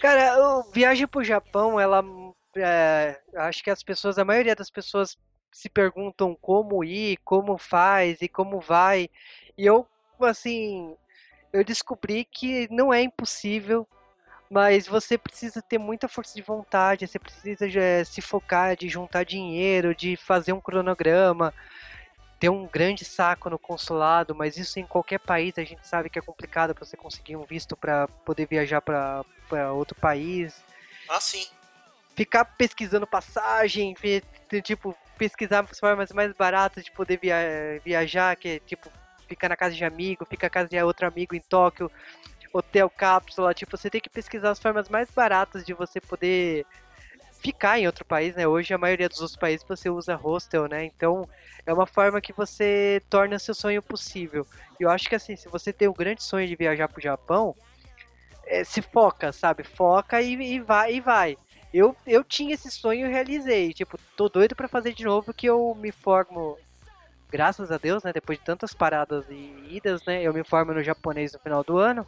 [0.00, 2.04] Cara, o viagem pro Japão, ela.
[2.56, 5.16] É, acho que as pessoas, a maioria das pessoas
[5.52, 9.08] se perguntam como ir, como faz e como vai.
[9.56, 9.86] E eu,
[10.20, 10.96] assim,
[11.52, 13.86] eu descobri que não é impossível,
[14.50, 19.24] mas você precisa ter muita força de vontade, você precisa eh, se focar, de juntar
[19.24, 21.52] dinheiro, de fazer um cronograma,
[22.38, 26.18] ter um grande saco no consulado, mas isso em qualquer país a gente sabe que
[26.18, 30.54] é complicado para você conseguir um visto para poder viajar para outro país.
[31.08, 31.46] Ah, sim.
[32.16, 33.94] Ficar pesquisando passagem,
[34.62, 38.90] tipo, pesquisar as formas mais baratas de poder via- viajar, que é tipo,
[39.28, 41.90] ficar na casa de amigo, ficar na casa de outro amigo em Tóquio,
[42.52, 46.64] hotel cápsula, tipo, você tem que pesquisar as formas mais baratas de você poder
[47.42, 48.46] ficar em outro país, né?
[48.46, 50.84] Hoje a maioria dos outros países você usa hostel, né?
[50.84, 51.28] Então
[51.66, 54.46] é uma forma que você torna seu sonho possível.
[54.80, 57.54] E eu acho que assim, se você tem o grande sonho de viajar pro Japão,
[58.46, 59.62] é, se foca, sabe?
[59.64, 61.36] Foca e, e vai e vai.
[61.74, 63.72] Eu, eu tinha esse sonho e realizei.
[63.74, 66.56] Tipo, tô doido pra fazer de novo que eu me formo.
[67.32, 68.12] Graças a Deus, né?
[68.12, 70.22] Depois de tantas paradas e idas, né?
[70.22, 72.06] Eu me formo no japonês no final do ano.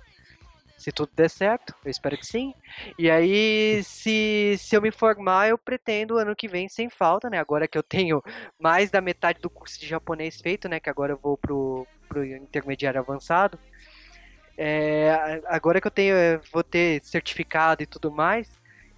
[0.78, 2.54] se tudo der certo, eu espero que sim.
[2.98, 7.38] E aí, se, se eu me formar, eu pretendo ano que vem sem falta, né?
[7.38, 8.22] Agora que eu tenho
[8.60, 10.80] mais da metade do curso de japonês feito, né?
[10.80, 13.58] Que agora eu vou pro, pro intermediário avançado.
[14.58, 18.48] É, agora que eu tenho, eh, vou ter certificado e tudo mais,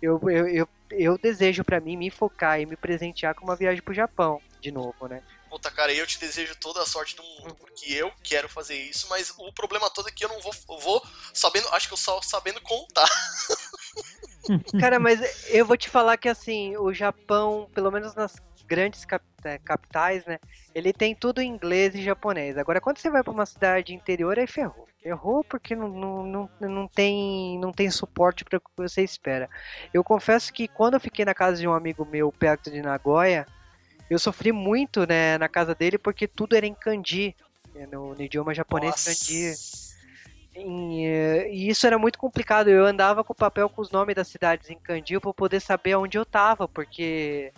[0.01, 3.83] eu, eu, eu, eu desejo pra mim me focar e me presentear com uma viagem
[3.83, 5.23] pro Japão, de novo, né?
[5.49, 9.07] Puta, cara, eu te desejo toda a sorte do mundo, porque eu quero fazer isso,
[9.09, 11.99] mas o problema todo é que eu não vou, eu vou sabendo, acho que eu
[11.99, 13.09] só sabendo contar.
[14.81, 18.35] Cara, mas eu vou te falar que assim, o Japão, pelo menos nas
[18.69, 20.39] grandes cap- eh, capitais, né?
[20.75, 22.59] Ele tem tudo em inglês e japonês.
[22.59, 24.87] Agora, quando você vai pra uma cidade interior, aí ferrou.
[25.03, 26.23] Ferrou porque não, não,
[26.61, 29.49] não, não tem, não tem suporte para o que você espera.
[29.93, 33.47] Eu confesso que quando eu fiquei na casa de um amigo meu perto de Nagoya,
[34.11, 37.35] eu sofri muito né, na casa dele porque tudo era em kanji.
[37.75, 39.11] né, No, no idioma japonês, Nossa.
[39.11, 39.55] kanji.
[40.55, 42.69] Em, eh, e isso era muito complicado.
[42.69, 45.95] Eu andava com o papel com os nomes das cidades em kanji para poder saber
[45.95, 47.53] onde eu tava, porque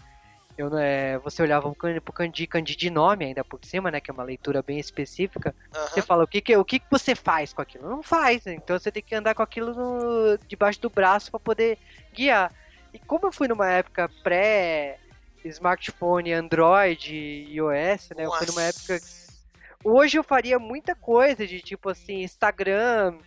[0.61, 4.00] eu, eh, você olhava pro kanji, pro kanji, kanji de nome ainda por cima, né,
[4.00, 5.54] que é uma leitura bem específica.
[5.72, 6.06] Você Aham.
[6.06, 7.88] fala o que que, o que que você faz com aquilo?
[7.88, 8.54] Não faz, né?
[8.54, 11.78] então você tem que andar com aquilo no- debaixo do braço para poder
[12.12, 12.52] guiar.
[12.92, 14.98] E como eu fui numa época pré
[15.44, 18.26] smartphone, Android e iOS, né?
[18.26, 18.68] Eu fui numa Nossa.
[18.68, 19.00] época
[19.82, 23.18] Hoje eu faria muita coisa de tipo assim, Instagram,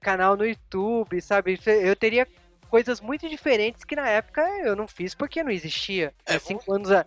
[0.00, 1.58] canal no YouTube, sabe?
[1.66, 2.26] Eu teria
[2.64, 6.12] coisas muito diferentes que na época eu não fiz porque não existia.
[6.26, 7.04] É, cinco anos, a-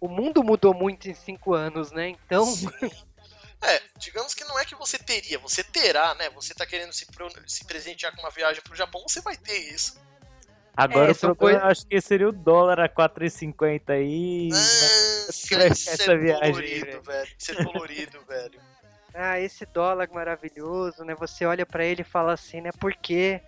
[0.00, 2.08] o mundo mudou muito em cinco anos, né?
[2.08, 2.44] Então,
[3.62, 6.30] É, digamos que não é que você teria, você terá, né?
[6.30, 9.58] Você tá querendo se, pro- se presentear com uma viagem pro Japão, você vai ter
[9.58, 10.00] isso.
[10.74, 14.48] Agora É, o problema, acho que seria o dólar a 4,50 aí.
[15.30, 17.02] Ficar é essa viagem aí, colorido, velho.
[17.02, 17.28] velho.
[17.38, 18.60] Isso é colorido, velho.
[19.12, 21.14] ah, esse dólar maravilhoso, né?
[21.16, 22.70] Você olha pra ele e fala assim, né?
[22.80, 23.42] Por quê?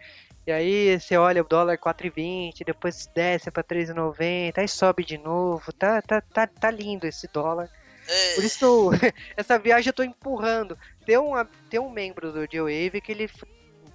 [0.47, 5.73] E aí você olha o dólar 4,20, depois desce pra 3,90, aí sobe de novo.
[5.73, 7.69] Tá, tá, tá, tá lindo esse dólar.
[8.09, 8.91] É, Por isso eu-
[9.37, 10.77] essa viagem eu tô empurrando.
[11.07, 11.33] Tem um,
[11.71, 13.31] tem um membro do G-Wave que ele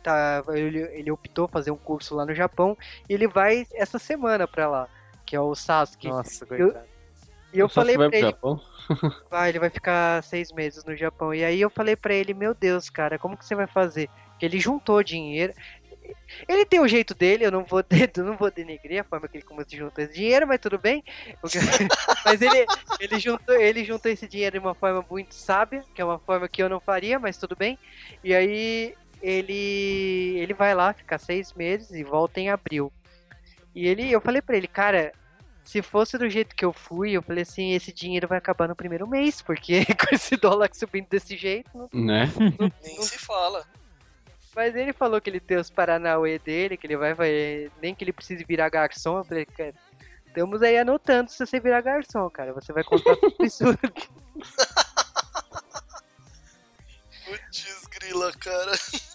[0.02, 2.78] tá, ele, ele optou fazer um curso lá no Japão
[3.10, 4.88] e ele vai essa semana pra lá,
[5.26, 6.08] que é o Sasuke.
[6.08, 6.88] Nossa, coitado.
[7.54, 8.62] e eu falei pra pro ele, Japão?
[9.30, 11.34] vai, ele vai ficar seis meses no Japão.
[11.34, 14.10] E aí eu falei pra ele, meu Deus, cara, como que você vai fazer?
[14.40, 15.52] Que ele juntou dinheiro.
[16.48, 19.28] Ele tem o jeito dele, eu não vou, de- eu não vou denegrir a forma
[19.28, 21.04] que ele como juntou esse dinheiro, mas tudo bem.
[22.26, 22.66] Mas ele,
[23.00, 26.48] ele, juntou, ele juntou esse dinheiro de uma forma muito sábia, que é uma forma
[26.50, 27.78] que eu não faria, mas tudo bem.
[28.24, 32.92] E aí ele, ele vai lá ficar seis meses e volta em abril.
[33.74, 35.12] E ele, eu falei pra ele, cara,
[35.64, 38.76] se fosse do jeito que eu fui, eu falei assim, esse dinheiro vai acabar no
[38.76, 42.26] primeiro mês, porque com esse dólar subindo desse jeito, não Né?
[42.84, 43.66] nem se fala.
[44.58, 47.72] Mas ele falou que ele tem os Paranauê dele, que ele vai, vai.
[47.80, 49.20] Nem que ele precise virar garçom.
[49.20, 49.72] Eu falei, cara,
[50.26, 52.54] estamos aí anotando se você virar garçom, cara.
[52.54, 53.64] Você vai contar tudo isso.
[57.24, 58.72] Putz, grila, cara.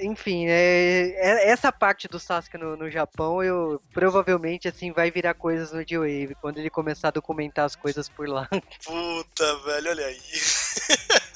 [0.00, 5.34] Enfim, é, é- essa parte do Sasuke no, no Japão, eu provavelmente assim vai virar
[5.34, 8.48] coisas no G-Wave, quando ele começar a documentar as coisas por lá.
[8.84, 10.18] Puta, velho, olha aí.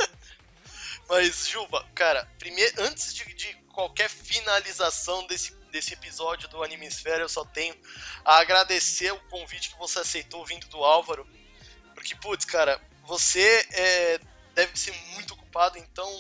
[1.09, 7.23] Mas, Juba, cara, primeiro, antes de, de qualquer finalização desse, desse episódio do Anime Esfera,
[7.23, 7.75] eu só tenho
[8.25, 11.27] a agradecer o convite que você aceitou vindo do Álvaro.
[11.95, 14.21] Porque, putz, cara, você é,
[14.55, 16.11] deve ser muito ocupado, então,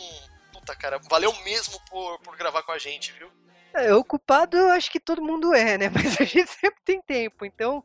[0.52, 3.30] puta, cara, valeu mesmo por, por gravar com a gente, viu?
[3.74, 5.90] É, ocupado eu acho que todo mundo é, né?
[5.92, 7.84] Mas a gente sempre tem tempo, então.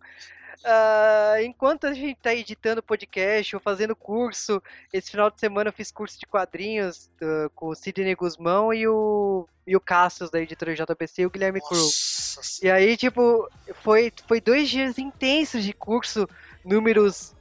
[0.64, 5.74] Ah, enquanto a gente tá editando podcast ou fazendo curso, esse final de semana eu
[5.74, 10.39] fiz curso de quadrinhos ah, com o Sidney Guzmão e o, e o Cassius da
[10.39, 12.60] editora JBC e o Guilherme Cruz.
[12.62, 16.28] E aí, tipo, foi, foi dois dias intensos de curso,
[16.64, 17.34] números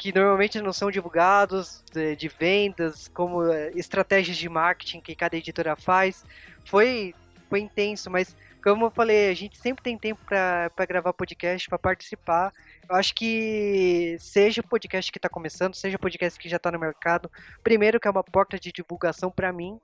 [0.00, 5.36] que normalmente não são divulgados, de, de vendas, como eh, estratégias de marketing que cada
[5.36, 6.24] editora faz.
[6.64, 7.14] Foi,
[7.50, 11.78] foi intenso, mas como eu falei, a gente sempre tem tempo para gravar podcast, para
[11.78, 12.52] participar.
[12.88, 16.70] Eu acho que seja o podcast que está começando, seja o podcast que já está
[16.70, 17.30] no mercado,
[17.62, 19.80] primeiro que é uma porta de divulgação para mim,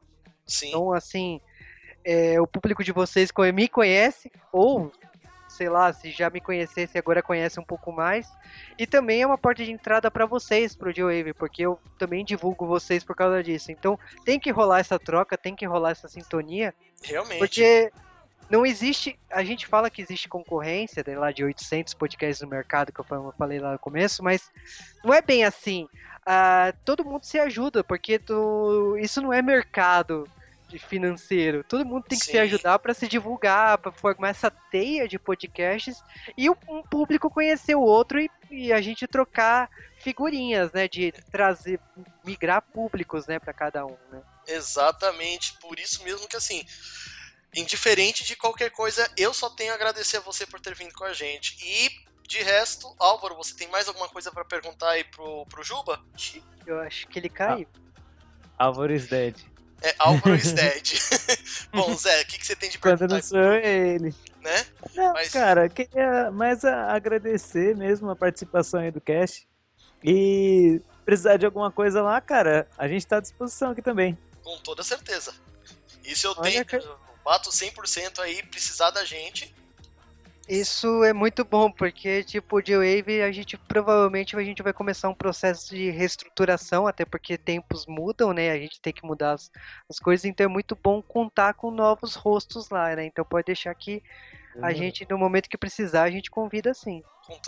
[0.47, 0.69] Sim.
[0.69, 1.41] então, assim,
[2.05, 4.93] é, o público de vocês me conhece, ou,
[5.49, 8.29] sei lá, se já me conhecesse, agora conhece um pouco mais.
[8.79, 12.67] E também é uma porta de entrada para vocês, pro G-Wave, porque eu também divulgo
[12.67, 13.73] vocês por causa disso.
[13.73, 16.73] Então, tem que rolar essa troca, tem que rolar essa sintonia,
[17.03, 17.39] Realmente.
[17.39, 17.91] porque
[18.51, 19.19] não existe.
[19.31, 23.05] A gente fala que existe concorrência, sei lá, de 800 podcasts no mercado, que eu
[23.05, 24.51] fa- eu falei lá no começo, mas
[25.05, 25.87] não é bem assim.
[26.27, 30.31] Ah, todo mundo se ajuda, porque tu- isso não é mercado.
[30.69, 31.63] de financeiro.
[31.63, 32.39] Todo mundo tem que se Sim.
[32.39, 36.03] ajudar para se divulgar, para formar essa teia de podcasts
[36.37, 39.71] e um público conhecer o outro e, e a gente trocar
[40.03, 40.89] figurinhas, né?
[40.89, 41.81] De trazer,
[42.25, 44.21] migrar públicos, né, para cada um, né?
[44.49, 46.63] Exatamente, por isso mesmo que assim,
[47.55, 51.05] indiferente de qualquer coisa, eu só tenho a agradecer a você por ter vindo com
[51.05, 51.57] a gente.
[51.65, 51.91] E
[52.29, 56.01] de resto, Álvaro, você tem mais alguma coisa pra perguntar aí pro, pro Juba?
[56.67, 57.69] Eu acho que ele caiu.
[58.59, 59.37] Álvaro is dead.
[59.83, 60.83] É Álvaro is dead.
[61.73, 64.15] Bom, Zé, o que, que você tem de Quando perguntar, não sou eu, é ele.
[64.43, 64.67] né?
[64.95, 69.47] Não, Mas- cara, queria mais a- agradecer mesmo a participação aí do cast.
[70.03, 74.19] E precisar de alguma coisa lá, cara, a gente tá à disposição aqui também.
[74.43, 75.35] Com toda certeza.
[76.05, 76.89] Isso eu Olha tenho, que-
[77.27, 79.53] eu bato 100% aí, precisar da gente.
[80.49, 85.09] Isso é muito bom, porque, tipo, de Wave, a gente provavelmente a gente vai começar
[85.09, 88.53] um processo de reestruturação, até porque tempos mudam, né?
[88.53, 89.51] A gente tem que mudar as,
[89.91, 93.07] as coisas, então é muito bom contar com novos rostos lá, né?
[93.07, 94.01] Então pode deixar que
[94.63, 97.03] a gente, no momento que precisar, a gente convida sim.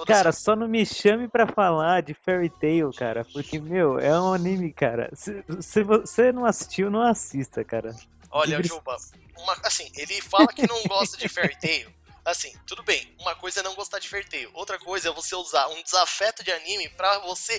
[0.04, 4.34] Cara, só não me chame pra falar de Fairy Tail, cara, porque, meu, é um
[4.34, 5.08] anime, cara.
[5.14, 7.94] Se, se você não assistiu, não assista, cara.
[8.30, 8.96] Olha, Juba,
[9.36, 11.92] uma, assim, ele fala que não gosta de Fairy Tail.
[12.24, 15.34] Assim, tudo bem, uma coisa é não gostar de Fairy Tail, outra coisa é você
[15.34, 17.58] usar um desafeto de anime pra você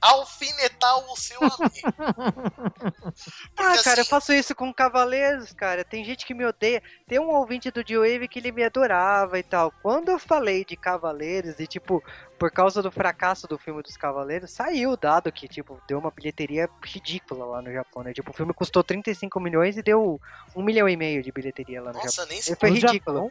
[0.00, 1.94] alfinetar o seu amigo.
[3.56, 5.84] Ah, Porque, cara, eu assim, faço isso com Cavaleiros, cara.
[5.84, 6.82] Tem gente que me odeia.
[7.06, 9.70] Tem um ouvinte do D-Wave que ele me adorava e tal.
[9.82, 12.02] Quando eu falei de Cavaleiros e, tipo,
[12.40, 16.10] por causa do fracasso do filme dos Cavaleiros, saiu o dado que, tipo, deu uma
[16.10, 18.14] bilheteria ridícula lá no Japão, né?
[18.14, 20.18] Tipo, o filme custou 35 milhões e deu
[20.56, 22.06] um milhão e meio de bilheteria lá no Japão.
[22.06, 23.30] Nossa, nem se foi No ridículo.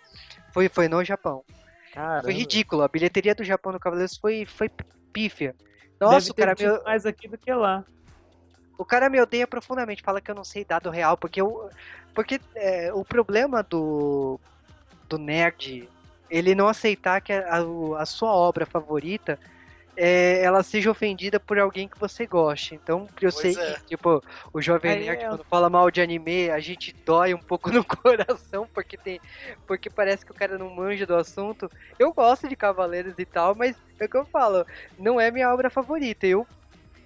[0.53, 1.43] Foi, foi no Japão.
[1.91, 2.84] Cara, Foi ridículo.
[2.84, 4.70] A bilheteria do Japão no Cavaleiros foi, foi
[5.12, 5.55] pífia.
[5.99, 7.84] Deve Nossa, o ter cara, tido me, mais aqui do que lá.
[8.78, 11.68] o cara me odeia profundamente, fala que eu não sei dado real, porque eu,
[12.14, 14.39] porque é, o problema do
[15.10, 15.89] do nerd,
[16.30, 19.40] ele não aceitar que a, a- a sua obra favorita
[20.02, 22.74] é, ela seja ofendida por alguém que você goste.
[22.74, 23.74] Então, eu Pois sei é.
[23.76, 24.24] que, tipo,
[24.54, 27.70] o jovem Aí nerd é- quando fala mal de anime, a gente dói um pouco
[27.74, 29.20] no coração, porque tem
[29.68, 31.70] porque parece que o cara não manja do assunto.
[31.98, 34.66] Eu gosto de Cavaleiros e tal, mas é o que eu falo,
[34.98, 36.26] não é minha obra favorita.
[36.26, 36.48] Eu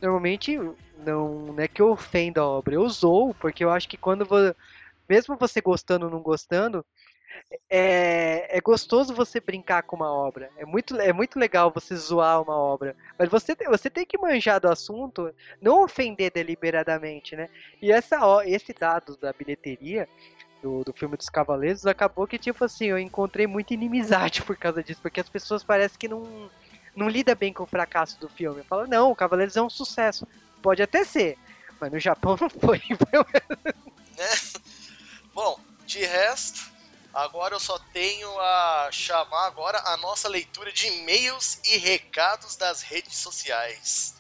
[0.02, 0.58] normalmente
[1.00, 4.24] não, não é que eu ofendo a obra, eu zoo, porque eu acho que quando
[4.26, 4.54] você,
[5.10, 6.86] mesmo você gostando ou não gostando,
[7.70, 10.50] é, é gostoso você brincar com uma obra.
[10.58, 12.96] É muito, é muito legal você zoar uma obra.
[13.18, 17.50] Mas você, você tem que manjar do assunto, não ofender deliberadamente, né?
[17.82, 20.08] E essa, esse dado da bilheteria
[20.62, 24.82] do, do filme dos Cavaleiros acabou que, tipo assim, eu encontrei muita inimizade por causa
[24.82, 26.50] disso, porque as pessoas parecem que não,
[26.96, 28.64] não lidam bem com o fracasso do filme.
[28.64, 30.26] Fala, não, o Cavaleiros é um sucesso.
[30.62, 31.38] Pode até ser,
[31.80, 32.82] mas no Japão não foi.
[35.34, 36.73] Bom, de resto,
[37.14, 42.82] agora eu só tenho a chamar agora a nossa leitura de e-mails e recados das
[42.82, 44.13] redes sociais.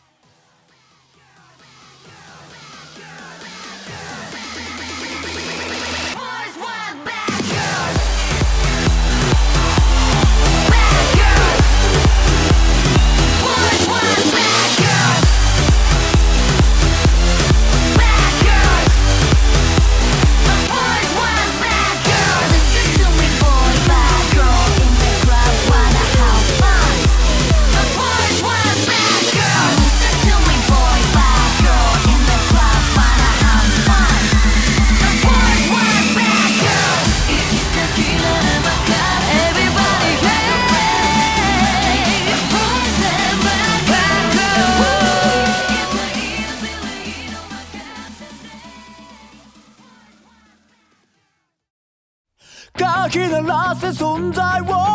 [53.72, 54.91] き鳴らせ存在を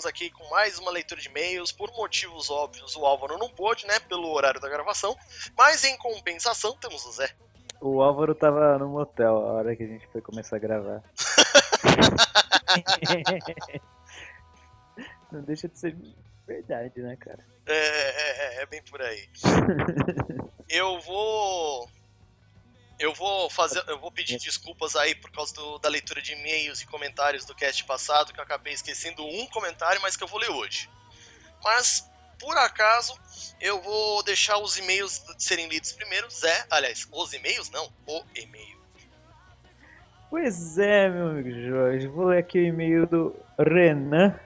[0.00, 1.72] Estamos aqui com mais uma leitura de e-mails.
[1.72, 4.00] Por motivos óbvios, o Álvaro não pôde, né?
[4.00, 5.14] Pelo horário da gravação.
[5.54, 7.30] Mas em compensação, temos o Zé.
[7.82, 11.02] O Álvaro tava no motel a hora que a gente foi começar a gravar.
[15.30, 15.94] Não deixa de ser
[16.46, 17.46] verdade, né, cara?
[17.66, 19.28] É, é, é, é bem por aí.
[20.66, 21.90] Eu vou.
[23.00, 26.82] Eu vou fazer, eu vou pedir desculpas aí por causa do- da leitura de e-mails
[26.82, 30.38] e comentários do cast passado, que eu acabei esquecendo um comentário, mas que eu vou
[30.38, 30.90] ler hoje.
[31.64, 32.04] Mas,
[32.38, 33.18] por acaso,
[33.58, 36.28] eu vou deixar os e-mails serem lidos primeiro.
[36.30, 38.78] Zé, aliás, os e-mails não, o e-mail.
[40.28, 42.06] Pois é, meu amigo Jorge.
[42.06, 44.38] Vou ler aqui o e-mail do Renan,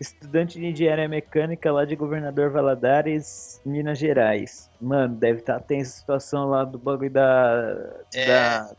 [0.00, 4.70] estudante de engenharia mecânica lá de Governador Valadares, Minas Gerais.
[4.80, 7.76] Mano, deve estar tensa a situação lá do bagulho da,
[8.12, 8.26] É.
[8.26, 8.76] da,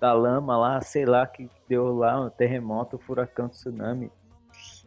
[0.00, 4.10] da lama lá, sei lá, que deu lá, um terremoto, furacão, tsunami.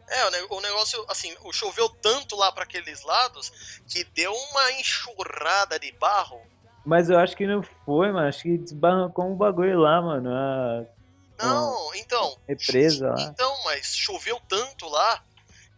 [0.08, 4.72] É, o, ne- o negócio, assim, choveu tanto lá para aqueles lados que deu uma
[4.72, 6.40] enxurrada de barro.
[6.84, 8.28] Mas eu acho que não foi, mano.
[8.28, 10.30] Acho que desbarrancou um bagulho lá, mano.
[10.32, 10.84] A
[11.44, 13.20] Não, então, represa lá.
[13.22, 15.20] Então, mas choveu tanto lá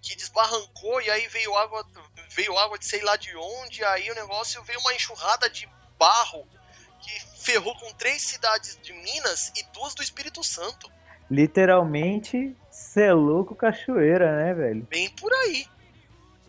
[0.09, 1.87] que desbarrancou e aí veio água,
[2.31, 6.49] veio água de sei lá de onde, aí o negócio veio uma enxurrada de barro
[6.99, 10.91] que ferrou com três cidades de Minas e duas do Espírito Santo.
[11.31, 14.83] Literalmente, cê é louco cachoeira, né, velho?
[14.89, 15.67] Bem por aí.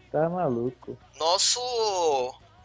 [0.10, 0.97] Tá maluco.
[1.18, 1.60] Nosso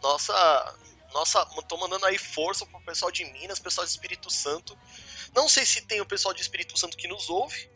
[0.01, 0.75] nossa
[1.13, 4.77] nossa, tô mandando aí força pro pessoal de Minas, pessoal de Espírito Santo.
[5.33, 7.69] Não sei se tem o pessoal de Espírito Santo que nos ouve,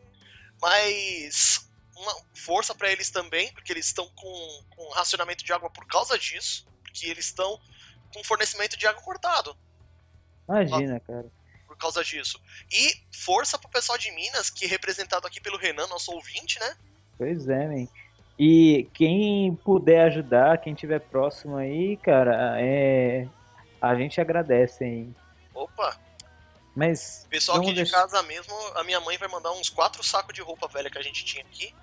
[0.62, 1.69] mas
[2.00, 6.18] uma força pra eles também, porque eles estão com, com racionamento de água por causa
[6.18, 7.60] disso, porque eles estão
[8.14, 9.56] com fornecimento de água cortado
[10.48, 11.26] Imagina, cara.
[11.68, 12.42] por causa disso.
[12.72, 16.76] E força pro pessoal de Minas, que é representado aqui pelo Renan, nosso ouvinte, né?
[17.18, 17.88] Pois é, man.
[18.38, 23.28] E quem puder ajudar, quem tiver próximo aí, cara, é.
[23.82, 25.16] A gente agradece, hein?
[25.54, 26.00] Opa,
[26.76, 27.28] Mas.
[27.30, 30.42] pessoal aqui de deixar- casa mesmo, a minha mãe vai mandar uns quatro sacos de
[30.42, 31.74] roupa velha que a gente tinha aqui.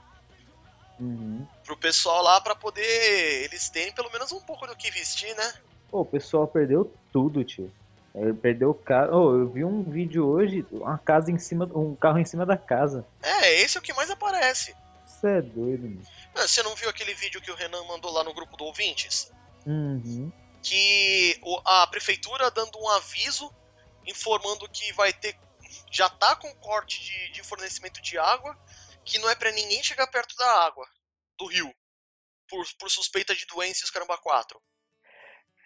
[0.98, 1.46] Uhum.
[1.64, 5.54] pro pessoal lá pra poder eles terem pelo menos um pouco do que vestir, né?
[5.90, 7.72] Pô, o pessoal perdeu tudo, tio.
[8.14, 9.10] Ele perdeu o carro.
[9.12, 12.56] Oh, eu vi um vídeo hoje, uma casa em cima, um carro em cima da
[12.56, 13.06] casa.
[13.22, 14.74] É, esse é o que mais aparece.
[15.06, 16.02] Isso é doido, mano.
[16.34, 19.30] Ah, Você não viu aquele vídeo que o Renan mandou lá no grupo do ouvintes?
[19.66, 20.32] Uhum.
[20.62, 23.52] Que a prefeitura dando um aviso
[24.06, 25.36] informando que vai ter.
[25.90, 28.56] Já tá com corte de, de fornecimento de água,
[29.06, 30.86] que não é pra ninguém chegar perto da água,
[31.38, 31.72] do rio.
[32.48, 34.60] Por, por suspeita de doença os caramba 4.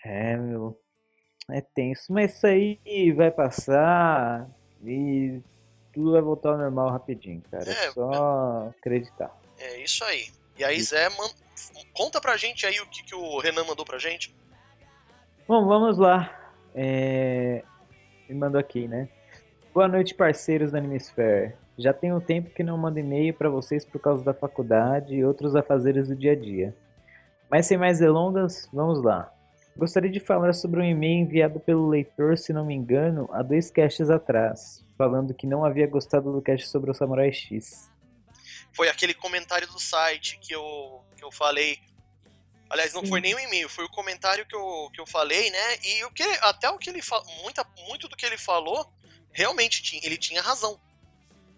[0.05, 0.80] É, meu.
[1.51, 2.12] É tenso.
[2.12, 4.49] Mas isso aí vai passar
[4.84, 5.41] e
[5.93, 7.68] tudo vai voltar ao normal rapidinho, cara.
[7.68, 9.34] É É, só acreditar.
[9.59, 10.30] É isso aí.
[10.57, 11.30] E aí, Zé, man-
[11.93, 14.34] conta pra gente aí o que, que o Renan mandou pra gente.
[15.49, 16.53] Bom, vamos lá.
[16.74, 17.64] É...
[18.28, 19.09] Me mandou aqui, né?
[19.74, 21.57] Boa noite, parceiros da Animesphere.
[21.80, 25.24] Já tem um tempo que não mando e-mail para vocês por causa da faculdade e
[25.24, 26.76] outros afazeres do dia a dia.
[27.50, 29.32] Mas sem mais delongas, vamos lá.
[29.74, 33.70] Gostaria de falar sobre um e-mail enviado pelo leitor, se não me engano, há dois
[33.70, 37.90] casts atrás, falando que não havia gostado do cast sobre o Samurai X.
[38.74, 41.78] foi aquele comentário do site que eu, que eu falei.
[42.68, 43.08] Aliás, não Sim.
[43.08, 45.78] foi nem um e-mail, foi o comentário que eu, que eu falei, né?
[45.82, 47.24] E o que, até o que ele falou,
[47.88, 48.92] muito do que ele falou,
[49.32, 50.78] realmente tinha, ele tinha razão.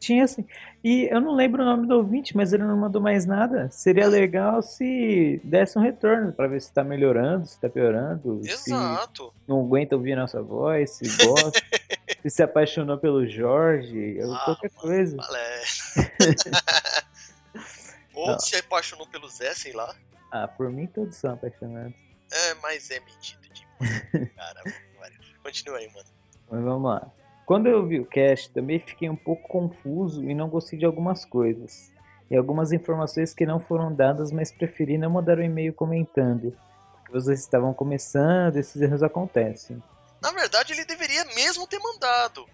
[0.03, 0.45] Tinha assim.
[0.83, 3.71] E eu não lembro o nome do ouvinte, mas ele não mandou mais nada.
[3.71, 8.51] Seria legal se desse um retorno pra ver se tá melhorando, se tá piorando, se
[8.51, 9.33] Exato.
[9.47, 11.61] não aguenta ouvir nossa voz, se gosta,
[12.21, 15.17] se se apaixonou pelo Jorge, Ah, qualquer coisa.
[15.17, 15.63] Valé.
[18.15, 18.39] Ou Não.
[18.41, 19.95] se apaixonou pelo Zé, sei lá.
[20.33, 21.95] Ah, por mim todos são apaixonados.
[22.33, 24.03] É, mas é metido demais.
[24.35, 24.63] Cara,
[24.99, 25.19] Maria.
[25.45, 26.09] continua aí, mano.
[26.51, 27.09] Mas vamos lá.
[27.45, 31.25] Quando eu vi o cast, também fiquei um pouco confuso e não gostei de algumas
[31.25, 31.93] coisas.
[32.31, 36.57] E algumas informações que não foram dadas, mas preferi não mandar o e-mail comentando.
[36.93, 39.83] Porque vocês estavam começando, esses erros acontecem.
[40.23, 42.47] Na verdade, ele deveria mesmo ter mandado.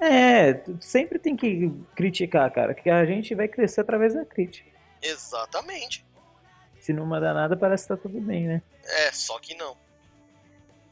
[0.00, 4.70] É, sempre tem que criticar, cara, que a gente vai crescer através da crítica.
[5.02, 6.04] Exatamente.
[6.78, 8.62] Se não mandar nada, parece que tá tudo bem, né?
[8.84, 9.76] É, só que não.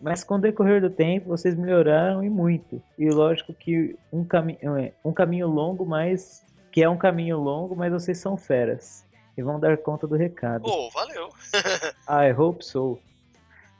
[0.03, 2.83] Mas com o decorrer do tempo, vocês melhoraram e muito.
[2.99, 6.45] E lógico que um, cami é, um caminho longo, mas.
[6.73, 9.07] Que é um caminho longo, mas vocês são feras.
[9.37, 10.65] E vão dar conta do recado.
[10.65, 11.29] Pô, valeu.
[12.09, 12.99] I hope so.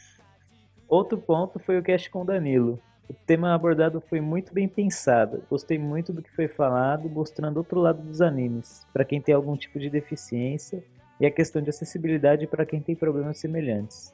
[0.87, 2.79] Outro ponto foi o cast com o Danilo.
[3.09, 5.43] O tema abordado foi muito bem pensado.
[5.49, 9.57] Gostei muito do que foi falado, mostrando outro lado dos animes, para quem tem algum
[9.57, 10.83] tipo de deficiência,
[11.19, 14.13] e a questão de acessibilidade para quem tem problemas semelhantes.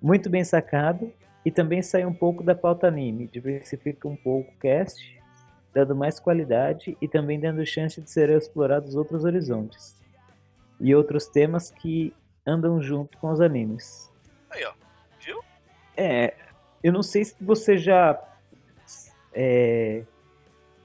[0.00, 1.12] Muito bem sacado,
[1.44, 5.18] e também sai um pouco da pauta anime, diversifica um pouco o cast,
[5.72, 10.00] dando mais qualidade e também dando chance de serem explorados outros horizontes
[10.80, 12.14] e outros temas que
[12.46, 14.12] andam junto com os animes.
[14.50, 14.72] Aí, ó.
[15.20, 15.42] Viu?
[15.96, 16.34] É,
[16.82, 18.18] eu não sei se você já
[19.32, 20.04] é,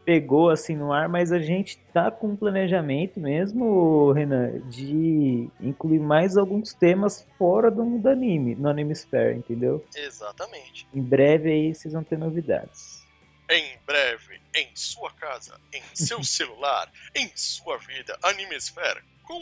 [0.06, 6.00] pegou assim no ar, mas a gente tá com um planejamento mesmo, Renan, de incluir
[6.00, 9.86] mais alguns temas fora do mundo anime, no Animesphere, entendeu?
[9.96, 10.88] Exatamente.
[10.94, 13.04] Em breve aí vocês vão ter novidades.
[13.50, 19.42] Em breve, em sua casa, em seu celular, em sua vida, Animesphere, com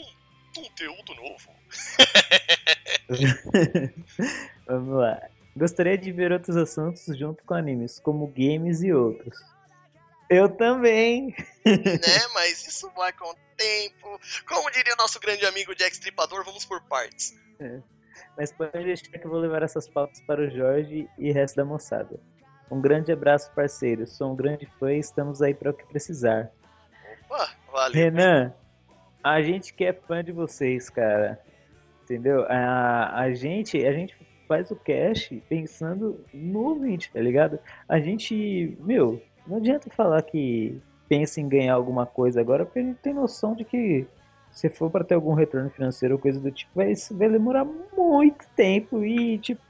[0.54, 1.50] conteúdo novo.
[4.66, 5.28] Vamos lá.
[5.56, 9.51] Gostaria de ver outros assuntos junto com animes, como games e outros.
[10.32, 11.34] Eu também.
[11.64, 12.26] né?
[12.34, 14.20] Mas isso vai com o tempo.
[14.46, 17.34] Como diria nosso grande amigo Jack Stripador, vamos por partes.
[18.36, 21.56] Mas pode deixar que eu vou levar essas pautas para o Jorge e o resto
[21.56, 22.18] da moçada.
[22.70, 24.06] Um grande abraço, parceiro.
[24.06, 26.50] Sou um grande fã e estamos aí para o que precisar.
[27.28, 27.92] Opa, valeu.
[27.92, 28.54] Renan,
[29.22, 31.38] a gente que é fã de vocês, cara.
[32.02, 32.44] Entendeu?
[32.48, 34.16] A, a gente, a gente
[34.48, 37.58] faz o cast pensando no ouvinte, tá ligado?
[37.88, 42.82] A gente, meu, não adianta falar que pensa em ganhar alguma coisa agora, porque a
[42.82, 44.06] gente tem noção de que
[44.50, 48.46] se for para ter algum retorno financeiro ou coisa do tipo, vai, vai demorar muito
[48.56, 49.62] tempo e, tipo,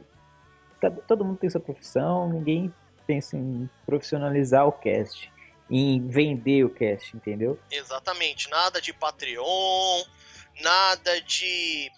[0.81, 2.73] cada- todo mundo tem sua profissão, ninguém
[3.07, 5.33] pensa em profissionalizar o cast,
[5.71, 7.59] em vender o cast, entendeu?
[7.71, 8.51] Exatamente.
[8.51, 10.03] Nada de Patreon,
[10.63, 11.91] nada de.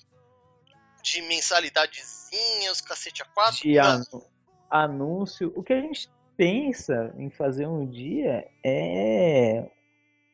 [1.02, 3.60] de mensalidadezinhas, cacete a quatro.
[3.60, 4.24] de anu-
[4.70, 5.52] anúncio.
[5.56, 9.64] O que a gente pensa em fazer um dia é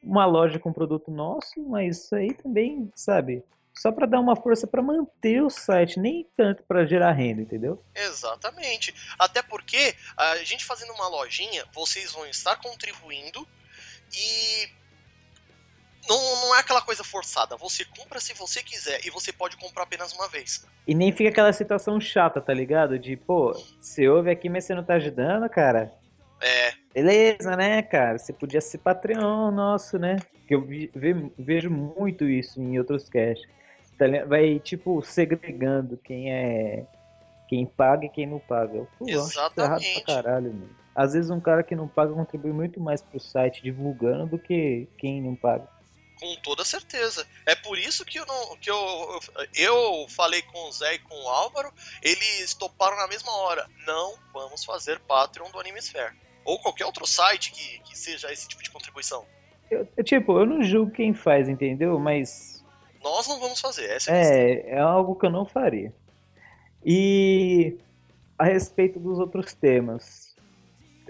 [0.03, 3.45] uma loja com produto nosso, mas isso aí também, sabe?
[3.75, 7.83] Só para dar uma força para manter o site, nem tanto para gerar renda, entendeu?
[7.95, 8.95] Exatamente.
[9.19, 13.47] Até porque a gente fazendo uma lojinha, vocês vão estar contribuindo
[14.13, 14.69] e
[16.09, 17.57] não, não é aquela coisa forçada.
[17.57, 20.67] Você compra se você quiser e você pode comprar apenas uma vez.
[20.87, 22.99] E nem fica aquela situação chata, tá ligado?
[22.99, 25.93] De, pô, você ouve aqui, mas você não tá ajudando, cara.
[26.41, 28.19] É, Beleza, né, cara?
[28.19, 30.17] Você podia ser Patreon nosso, né?
[30.49, 30.91] Que eu vi-
[31.39, 33.47] vejo muito isso em outros casts.
[33.99, 36.85] Tá Vai, tipo, segregando quem é.
[37.49, 38.79] Quem paga e quem não paga.
[38.79, 40.03] Eu, Pô, eu acho Exatamente.
[40.05, 40.71] pra caralho, mano.
[40.95, 44.89] Às vezes um cara que não paga contribui muito mais pro site divulgando do que
[44.99, 45.69] quem não paga.
[46.21, 47.27] Com toda certeza.
[47.47, 48.57] É por isso que eu não.
[48.59, 49.21] Que eu,
[49.55, 53.67] eu falei com o Zé e com o Álvaro, eles toparam na mesma hora.
[53.87, 56.15] Não vamos fazer Patreon do Animesphere.
[56.45, 59.25] Ou qualquer outro site que, que seja esse tipo de contribuição.
[59.71, 61.99] Eu, tipo, eu não julgo quem faz, entendeu?
[61.99, 62.65] Mas
[63.03, 63.89] Nós não vamos fazer.
[63.91, 64.53] Essa é.
[64.53, 65.93] É, é algo que eu não faria.
[66.85, 67.79] E
[68.39, 70.30] a respeito dos outros temas,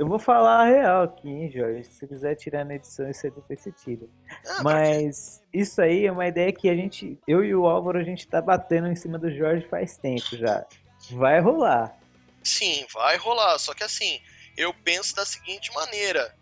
[0.01, 1.85] eu vou falar a real aqui, hein, Jorge?
[1.85, 4.07] Se quiser tirar na edição, isso aí depois você tira.
[4.47, 4.63] Ah?
[4.63, 8.27] Mas isso aí é uma ideia que a gente, eu e o Álvaro, a gente
[8.27, 10.65] tá batendo em cima do Jorge faz tempo já.
[11.11, 11.95] Vai rolar.
[12.43, 13.59] Sim, vai rolar.
[13.59, 14.23] Só que assim,
[14.57, 16.35] eu penso da seguinte maneira.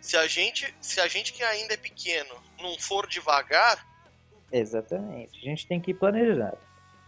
[0.00, 3.86] Se a gente, se a gente que ainda é pequeno não for devagar,
[4.50, 5.38] Exatamente.
[5.38, 6.56] A gente tem que planejar.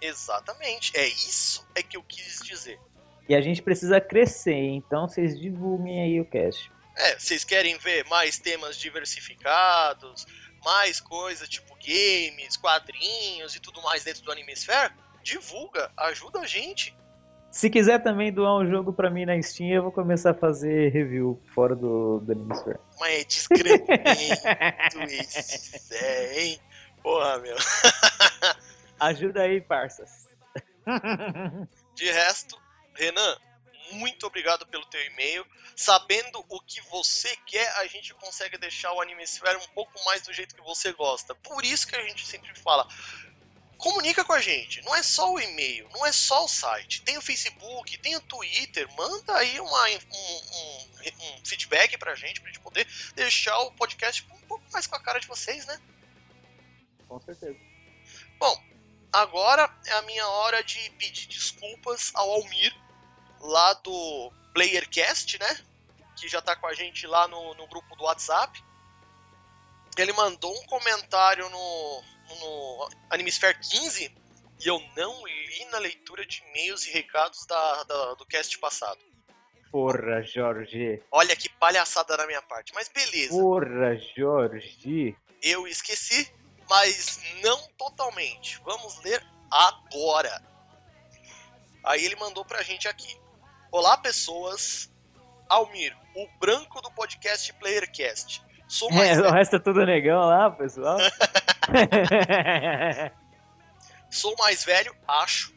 [0.02, 2.78] exatamente, é isso é que eu quis dizer.
[3.28, 6.70] E a gente precisa crescer, então vocês divulguem aí o cast.
[6.96, 10.26] É, vocês querem ver mais temas diversificados,
[10.64, 14.92] mais coisas tipo games, quadrinhos e tudo mais dentro do Animesphere?
[15.22, 16.96] Divulga, ajuda a gente.
[17.50, 20.92] Se quiser também doar um jogo pra mim na Steam, eu vou começar a fazer
[20.92, 22.78] review fora do, do Animesphere.
[22.98, 26.60] Mas é discretamente esse Zé, hein?
[27.02, 27.56] Porra, meu.
[29.00, 30.28] Ajuda aí, parças.
[31.96, 32.56] De resto,
[32.94, 33.38] Renan,
[33.92, 35.46] muito obrigado pelo teu e-mail.
[35.76, 40.32] Sabendo o que você quer, a gente consegue deixar o Animesphere um pouco mais do
[40.32, 41.34] jeito que você gosta.
[41.34, 42.86] Por isso que a gente sempre fala,
[43.78, 44.82] comunica com a gente.
[44.82, 47.00] Não é só o e-mail, não é só o site.
[47.02, 48.86] Tem o Facebook, tem o Twitter.
[48.94, 50.90] Manda aí uma, um, um-
[51.38, 55.00] um feedback pra gente, pra gente poder deixar o podcast um pouco mais com a
[55.00, 55.80] cara de vocês, né?
[57.08, 57.56] Com certeza.
[59.12, 62.74] Agora é a minha hora de pedir desculpas ao Almir,
[63.40, 65.58] lá do PlayerCast, né?
[66.16, 68.62] Que já tá com a gente lá no, no grupo do WhatsApp.
[69.96, 72.02] Ele mandou um comentário no,
[72.40, 74.14] no Animesphere 15
[74.62, 79.00] e eu não li na leitura de e-mails e recados da, da- do cast passado.
[79.72, 81.02] Porra, Jorge.
[81.10, 83.38] Olha que palhaçada da minha parte, mas beleza.
[83.40, 85.16] Porra, Jorge.
[85.42, 86.32] Eu esqueci,
[86.70, 88.60] mas não totalmente.
[88.64, 90.40] Vamos ler agora.
[91.84, 93.20] Aí ele mandou pra gente aqui.
[93.72, 94.88] Olá, pessoas.
[95.48, 98.40] Almir, o branco do podcast Playercast.
[98.68, 100.98] Sou mais, É, o resto é tudo negão lá, pessoal.
[104.08, 105.52] sou mais velho, acho.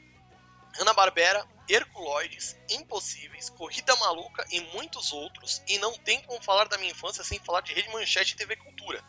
[0.79, 6.79] Ana Barbera Herculoides, Impossíveis, Corrida Maluca e muitos outros, e não tem como falar da
[6.79, 9.03] minha infância sem falar de Rede Manchete e TV Cultura.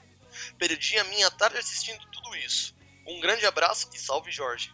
[0.59, 2.75] Perdi a minha tarde assistindo tudo isso.
[3.07, 4.73] Um grande abraço e salve Jorge.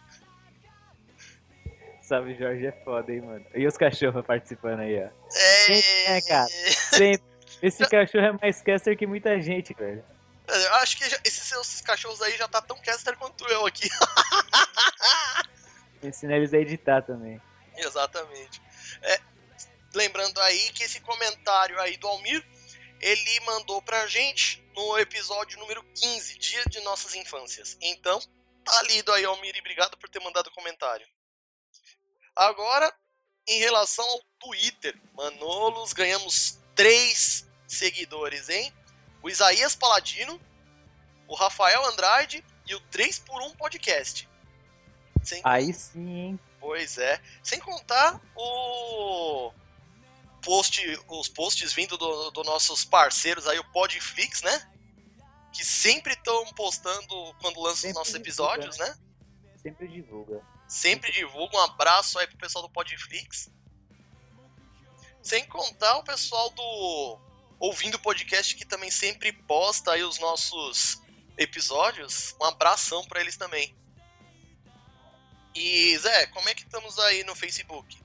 [2.01, 3.45] Salve Jorge é foda, hein, mano.
[3.53, 5.09] E os cachorros participando aí, ó.
[5.33, 6.47] É, É, cara.
[6.49, 7.31] Sempre.
[7.61, 10.03] Esse cachorro é mais caster que muita gente, velho.
[10.47, 13.87] Eu acho que já- esses seus cachorros aí já tá tão caster quanto eu aqui.
[16.03, 17.39] Ensina eles a editar também.
[17.77, 18.61] Exatamente.
[19.03, 19.19] É,
[19.93, 22.43] lembrando aí que esse comentário aí do Almir,
[22.99, 27.77] ele mandou pra gente no episódio número 15, Dia de Nossas Infâncias.
[27.81, 28.19] Então,
[28.63, 31.07] tá lido aí, Almir, e obrigado por ter mandado o comentário.
[32.35, 32.93] Agora,
[33.47, 38.73] em relação ao Twitter, Manolos, ganhamos três seguidores, hein?
[39.21, 40.39] O Isaías Paladino,
[41.27, 44.29] o Rafael Andrade e o 3x1 Podcast.
[45.23, 46.39] Sem Aí sim, hein?
[46.59, 47.21] Pois é.
[47.43, 49.51] Sem contar o
[50.41, 54.71] post, os posts vindo dos do nossos parceiros aí, o Podflix, né?
[55.53, 58.97] Que sempre estão postando quando lançam os nossos divulga, episódios, né?
[59.61, 60.41] Sempre divulga.
[60.67, 61.57] Sempre divulga.
[61.57, 63.51] Um abraço aí pro pessoal do Podflix.
[65.21, 67.19] Sem contar o pessoal do
[67.59, 71.01] Ouvindo Podcast que também sempre posta aí os nossos
[71.37, 72.35] episódios.
[72.41, 73.75] Um abração pra eles também.
[75.53, 77.99] E Zé, como é que estamos aí no Facebook?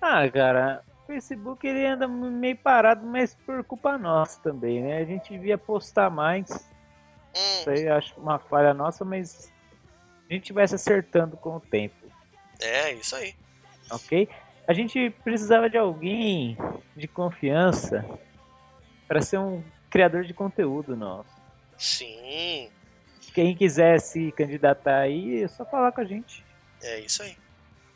[0.00, 4.98] Ah, cara, Facebook ele anda meio parado, mas por culpa nossa também, né?
[4.98, 6.50] A gente devia postar mais.
[7.36, 9.52] Hum, Isso aí eu acho uma falha nossa, mas
[10.28, 11.94] a gente vai se acertando com o tempo,
[12.60, 13.34] é, isso aí.
[13.90, 14.28] ok?
[14.66, 16.56] A gente precisava de alguém
[16.96, 18.04] de confiança
[19.06, 21.28] para ser um criador de conteúdo nosso.
[21.76, 22.70] Sim,
[23.34, 26.44] Quem quiser se candidatar aí, é só falar com a gente.
[26.82, 27.36] é isso aí.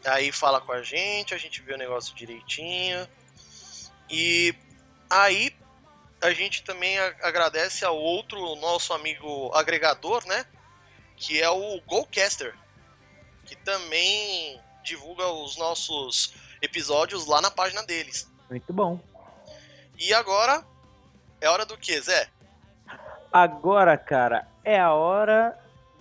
[0.04, 3.06] Aí fala com a gente, a gente vê o negócio direitinho.
[4.10, 4.54] E
[5.10, 5.54] aí
[6.20, 10.44] a gente também agradece ao outro nosso amigo agregador, né?
[11.16, 12.54] Que é o Golcaster,
[13.44, 18.30] que também divulga os nossos episódios lá na página deles.
[18.48, 19.00] Muito bom.
[19.98, 20.64] E agora
[21.40, 22.28] é hora do que, Zé?
[23.32, 25.58] Agora, cara, é a hora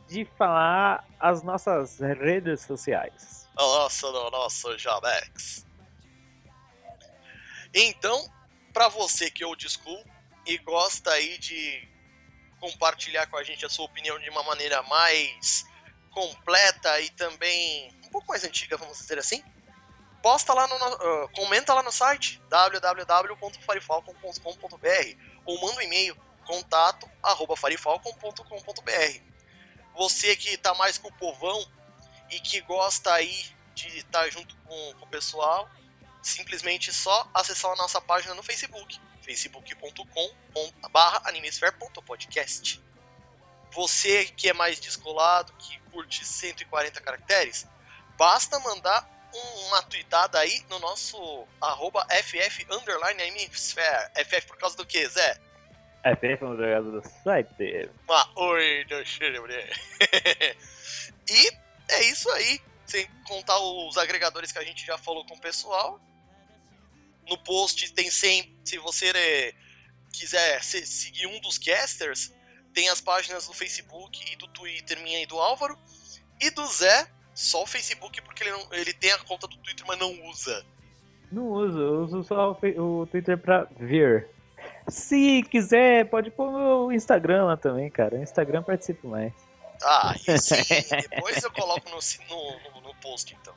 [0.07, 3.46] de falar as nossas redes sociais.
[3.57, 5.65] Nossa, no nosso Jamex.
[7.73, 8.31] Então,
[8.71, 10.05] pra você que é old school
[10.45, 11.89] e gosta aí de
[12.59, 15.65] compartilhar com a gente a sua opinião de uma maneira mais
[16.11, 19.43] completa e também um pouco mais antiga, vamos dizer assim,
[20.21, 27.57] posta lá no, ah, comenta lá no site www.farifalcon.com.br ou manda um e-mail contato arroba
[27.57, 29.21] farifalcon.com.br.
[29.95, 31.63] Você que tá mais com o povão
[32.29, 35.69] e que gosta aí de estar junto com, com o pessoal,
[36.21, 40.33] simplesmente só acessar a nossa página no Facebook, facebook.com
[41.25, 42.81] animesphere.podcast.
[43.71, 47.67] Você que é mais descolado, que curte 140 caracteres,
[48.17, 54.09] basta mandar um- uma tweetada aí no nosso arroba ff underline animesphere.
[54.15, 55.37] FF por causa do que, Zé?
[56.03, 57.89] FF um drogado do site.
[58.09, 59.03] Ah, oi, do
[61.29, 62.59] e é isso aí.
[62.85, 65.99] Sem contar os agregadores que a gente já falou com o pessoal.
[67.29, 69.53] No post tem sempre, se você eh,
[70.13, 72.33] quiser se- seguir um dos casters,
[72.73, 75.77] tem as páginas do Facebook e do Twitter, minha e do Álvaro.
[76.39, 79.85] E do Zé, só o Facebook, porque ele, não- ele tem a conta do Twitter,
[79.85, 80.65] mas não usa.
[81.29, 84.29] Não uso, eu uso só o o Twitter pra ver.
[84.87, 88.15] Se quiser, pode pôr o Instagram lá também, cara.
[88.15, 89.33] O Instagram participo mais.
[89.83, 90.63] Ah, e sim,
[91.09, 91.99] depois eu coloco no,
[92.29, 93.55] no, no, post, então.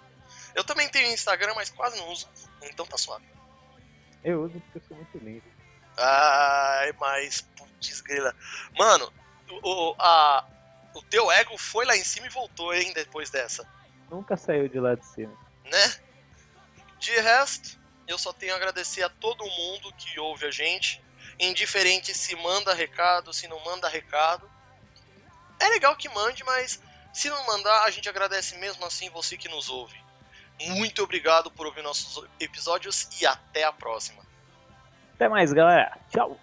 [0.54, 2.28] Eu também tenho Instagram, mas quase não uso.
[2.62, 3.24] Então tá suave.
[4.22, 5.44] Eu uso porque eu sou muito lindo.
[5.96, 8.34] Ai, mas putz grila.
[8.76, 9.12] Mano,
[9.50, 10.44] o, o- a,
[10.94, 13.66] o teu ego foi lá em cima e voltou, hein, depois dessa,
[14.10, 15.32] Nunca saiu de lá de cima.
[15.64, 15.94] né?
[16.98, 17.78] De resto,
[18.08, 21.02] eu só tenho a agradecer a todo mundo que ouve a gente,
[21.38, 24.50] indiferente se manda recado, se não manda recado.
[25.60, 26.82] É legal que mande, mas
[27.12, 29.98] se não mandar, a gente agradece mesmo assim você que nos ouve.
[30.68, 34.22] Muito obrigado por ouvir nossos episódios e até a próxima.
[35.14, 35.96] Até mais, galera.
[36.10, 36.38] Tchau.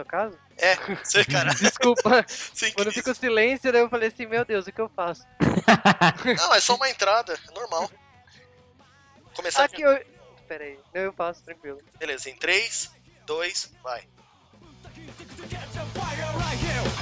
[0.00, 0.36] no caso?
[0.56, 1.50] É, você, cara.
[1.54, 2.24] Desculpa.
[2.74, 5.26] Quando fica o silêncio, daí eu falei assim, meu Deus, o que eu faço?
[6.38, 7.90] Não, é só uma entrada, é normal.
[9.34, 9.84] Começar aqui.
[9.84, 9.88] A...
[9.88, 10.06] Eu...
[10.48, 11.80] Pera aí, eu faço, tranquilo.
[11.98, 12.90] Beleza, em 3,
[13.26, 14.08] 2, vai.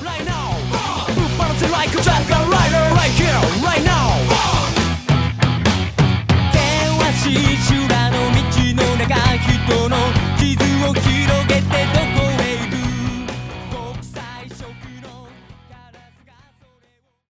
[0.00, 0.28] Right
[7.68, 9.96] 人の道の中人の
[10.38, 12.37] 傷を広げてどこ